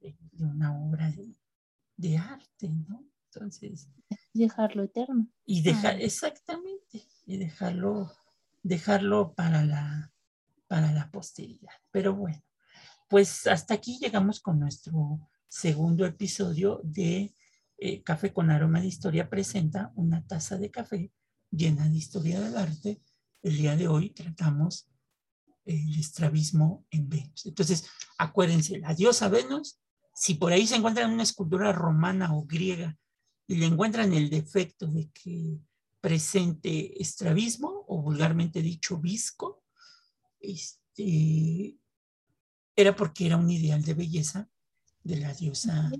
de, 0.00 0.44
una 0.44 0.76
obra 0.76 0.93
de, 1.96 2.18
arte, 2.18 2.68
¿no? 2.68 3.04
Entonces. 3.32 3.88
Dejarlo 4.32 4.84
eterno. 4.84 5.28
Y 5.44 5.62
dejar, 5.62 6.00
exactamente, 6.00 7.06
y 7.26 7.36
dejarlo, 7.36 8.12
dejarlo 8.62 9.34
para 9.34 9.64
la, 9.64 10.12
para 10.66 10.92
la 10.92 11.10
posteridad. 11.10 11.72
Pero 11.90 12.14
bueno, 12.14 12.42
pues 13.08 13.46
hasta 13.46 13.74
aquí 13.74 13.98
llegamos 14.00 14.40
con 14.40 14.58
nuestro 14.58 15.20
segundo 15.48 16.04
episodio 16.04 16.80
de 16.82 17.34
eh, 17.78 18.02
Café 18.02 18.32
con 18.32 18.50
Aroma 18.50 18.80
de 18.80 18.86
Historia 18.86 19.28
presenta 19.28 19.92
una 19.96 20.26
taza 20.26 20.56
de 20.56 20.70
café 20.70 21.12
llena 21.50 21.88
de 21.88 21.96
historia 21.96 22.40
del 22.40 22.56
arte. 22.56 23.02
El 23.42 23.56
día 23.56 23.76
de 23.76 23.88
hoy 23.88 24.10
tratamos 24.10 24.88
el 25.64 25.98
estrabismo 25.98 26.86
en 26.90 27.08
Venus. 27.08 27.46
Entonces, 27.46 27.86
acuérdense, 28.18 28.78
la 28.78 28.94
diosa 28.94 29.28
Venus, 29.28 29.78
si 30.24 30.36
por 30.36 30.54
ahí 30.54 30.66
se 30.66 30.76
encuentran 30.76 31.12
una 31.12 31.22
escultura 31.22 31.70
romana 31.70 32.34
o 32.34 32.46
griega 32.46 32.96
y 33.46 33.56
le 33.56 33.66
encuentran 33.66 34.14
el 34.14 34.30
defecto 34.30 34.86
de 34.86 35.10
que 35.10 35.58
presente 36.00 36.98
estrabismo 37.02 37.84
o 37.88 38.00
vulgarmente 38.00 38.62
dicho 38.62 38.96
visco, 38.96 39.62
este, 40.40 41.76
era 42.74 42.96
porque 42.96 43.26
era 43.26 43.36
un 43.36 43.50
ideal 43.50 43.82
de 43.82 43.92
belleza 43.92 44.48
de 45.02 45.16
la 45.16 45.34
diosa, 45.34 45.92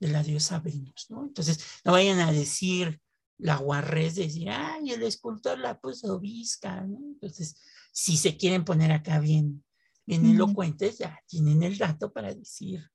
de 0.00 0.08
la 0.08 0.24
diosa 0.24 0.58
Venus, 0.58 1.06
¿no? 1.10 1.22
Entonces, 1.22 1.60
no 1.84 1.92
vayan 1.92 2.18
a 2.18 2.32
decir 2.32 3.00
la 3.36 3.58
guarrez 3.58 4.16
de 4.16 4.24
decir, 4.24 4.50
ay, 4.50 4.90
el 4.90 5.04
escultor 5.04 5.56
la 5.56 5.78
puso 5.78 6.18
visca, 6.18 6.80
¿no? 6.80 6.98
Entonces, 6.98 7.62
si 7.92 8.16
se 8.16 8.36
quieren 8.36 8.64
poner 8.64 8.90
acá 8.90 9.20
bien, 9.20 9.64
bien 10.04 10.26
elocuentes, 10.26 10.98
ya 10.98 11.16
tienen 11.28 11.62
el 11.62 11.78
dato 11.78 12.12
para 12.12 12.34
decir, 12.34 12.90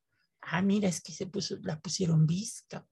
ah, 0.48 0.62
mira, 0.62 0.90
es 0.90 1.02
que 1.02 1.12
se 1.12 1.28
puso, 1.28 1.58
la 1.62 1.80
pusieron 1.80 2.26
visca 2.26 2.88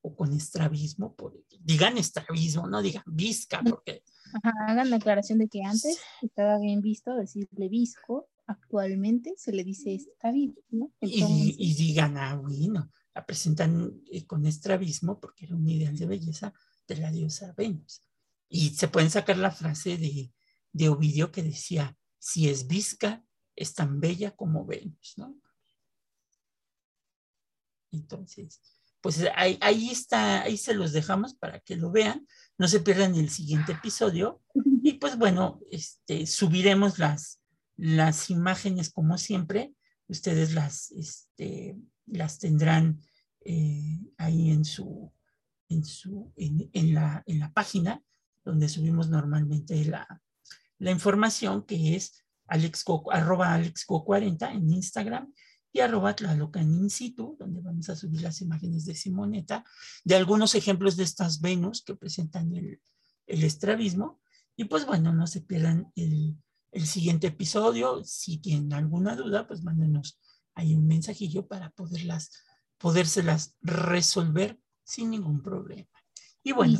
o 0.00 0.14
con 0.14 0.32
estrabismo, 0.32 1.14
por, 1.14 1.44
digan 1.60 1.98
estrabismo, 1.98 2.68
no 2.68 2.80
digan 2.82 3.02
visca, 3.06 3.62
porque... 3.62 4.02
hagan 4.42 4.90
la 4.90 4.96
aclaración 4.96 5.38
de 5.38 5.48
que 5.48 5.62
antes 5.64 5.98
estaba 6.22 6.58
bien 6.58 6.80
visto 6.80 7.14
decirle 7.14 7.68
visco, 7.68 8.28
actualmente 8.46 9.34
se 9.36 9.52
le 9.52 9.64
dice 9.64 9.94
estrabismo. 9.94 10.92
Y, 11.00 11.74
digan, 11.74 12.16
ah, 12.16 12.36
bueno, 12.36 12.90
la 13.14 13.26
presentan 13.26 14.00
eh, 14.10 14.24
con 14.24 14.46
estrabismo 14.46 15.20
porque 15.20 15.46
era 15.46 15.56
un 15.56 15.68
ideal 15.68 15.96
de 15.96 16.06
belleza 16.06 16.54
de 16.86 16.96
la 16.96 17.10
diosa 17.10 17.52
Venus. 17.56 18.02
Y 18.48 18.70
se 18.70 18.88
pueden 18.88 19.10
sacar 19.10 19.36
la 19.36 19.50
frase 19.50 19.98
de 19.98 20.32
de 20.72 20.88
Ovidio 20.88 21.32
que 21.32 21.42
decía, 21.42 21.96
si 22.18 22.48
es 22.48 22.66
visca, 22.66 23.24
es 23.56 23.74
tan 23.74 24.00
bella 24.00 24.36
como 24.36 24.64
Venus, 24.64 25.14
¿no? 25.16 25.36
Entonces, 27.92 28.60
pues 29.00 29.24
ahí, 29.36 29.58
ahí, 29.60 29.90
está, 29.90 30.42
ahí 30.42 30.56
se 30.56 30.74
los 30.74 30.92
dejamos 30.92 31.34
para 31.34 31.60
que 31.60 31.76
lo 31.76 31.90
vean, 31.90 32.26
no 32.56 32.68
se 32.68 32.80
pierdan 32.80 33.14
el 33.14 33.30
siguiente 33.30 33.72
episodio. 33.72 34.42
Y 34.82 34.94
pues 34.94 35.16
bueno, 35.16 35.60
este, 35.70 36.26
subiremos 36.26 36.98
las, 36.98 37.40
las 37.76 38.30
imágenes 38.30 38.90
como 38.90 39.18
siempre, 39.18 39.72
ustedes 40.08 40.54
las, 40.54 40.90
este, 40.92 41.76
las 42.06 42.38
tendrán 42.38 43.00
eh, 43.44 44.00
ahí 44.16 44.50
en 44.50 44.64
su, 44.64 45.12
en, 45.68 45.84
su 45.84 46.32
en, 46.36 46.94
la, 46.94 47.22
en 47.26 47.38
la 47.38 47.52
página 47.52 48.02
donde 48.44 48.68
subimos 48.68 49.08
normalmente 49.08 49.84
la, 49.84 50.22
la 50.78 50.90
información 50.90 51.64
que 51.64 51.96
es 51.96 52.24
alexco, 52.46 53.12
arroba 53.12 53.56
alexco40 53.58 54.54
en 54.54 54.70
Instagram 54.70 55.32
y 55.78 55.80
arroba 55.80 56.14
in 56.60 56.90
situ, 56.90 57.36
donde 57.38 57.60
vamos 57.60 57.88
a 57.88 57.94
subir 57.94 58.20
las 58.20 58.40
imágenes 58.40 58.84
de 58.84 58.96
Simoneta, 58.96 59.64
de 60.04 60.16
algunos 60.16 60.56
ejemplos 60.56 60.96
de 60.96 61.04
estas 61.04 61.40
Venus 61.40 61.82
que 61.82 61.94
presentan 61.94 62.52
el, 62.52 62.80
el 63.26 63.44
estrabismo. 63.44 64.20
Y 64.56 64.64
pues 64.64 64.86
bueno, 64.86 65.14
no 65.14 65.28
se 65.28 65.40
pierdan 65.40 65.92
el, 65.94 66.36
el 66.72 66.86
siguiente 66.86 67.28
episodio. 67.28 68.02
Si 68.02 68.38
tienen 68.38 68.72
alguna 68.72 69.14
duda, 69.14 69.46
pues 69.46 69.62
mándenos 69.62 70.20
ahí 70.54 70.74
un 70.74 70.88
mensajillo 70.88 71.46
para 71.46 71.70
poderlas, 71.70 72.32
podérselas 72.76 73.54
resolver 73.62 74.58
sin 74.82 75.10
ningún 75.10 75.42
problema. 75.42 75.88
Y 76.42 76.52
bueno, 76.52 76.76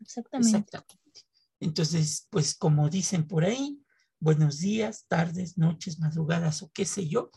exactamente. 0.00 0.56
exactamente. 0.56 1.20
Entonces, 1.60 2.28
pues 2.30 2.54
como 2.54 2.88
dicen 2.88 3.28
por 3.28 3.44
ahí, 3.44 3.78
buenos 4.18 4.60
días, 4.60 5.04
tardes, 5.06 5.58
noches, 5.58 5.98
madrugadas 5.98 6.62
o 6.62 6.70
qué 6.72 6.86
sé 6.86 7.06
yo, 7.08 7.30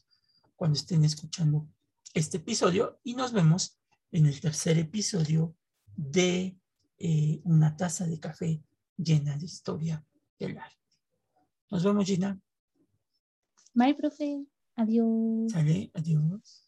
cuando 0.56 0.78
estén 0.78 1.04
escuchando 1.04 1.68
este 2.14 2.38
episodio 2.38 3.00
y 3.04 3.14
nos 3.16 3.34
vemos 3.34 3.80
en 4.12 4.26
el 4.26 4.40
tercer 4.40 4.78
episodio 4.78 5.56
de 5.96 6.58
eh, 6.98 7.42
una 7.44 7.76
taza 7.76 8.06
de 8.06 8.20
café 8.20 8.64
llena 8.98 9.38
de 9.38 9.46
historia 9.46 10.06
del 10.40 10.58
arte. 10.58 10.78
Nos 11.70 11.84
vemos, 11.84 12.06
Gina. 12.06 12.40
Bye, 13.74 13.96
profe. 13.96 14.46
Adiós. 14.76 15.52
Sale, 15.52 15.92
adiós. 15.94 16.65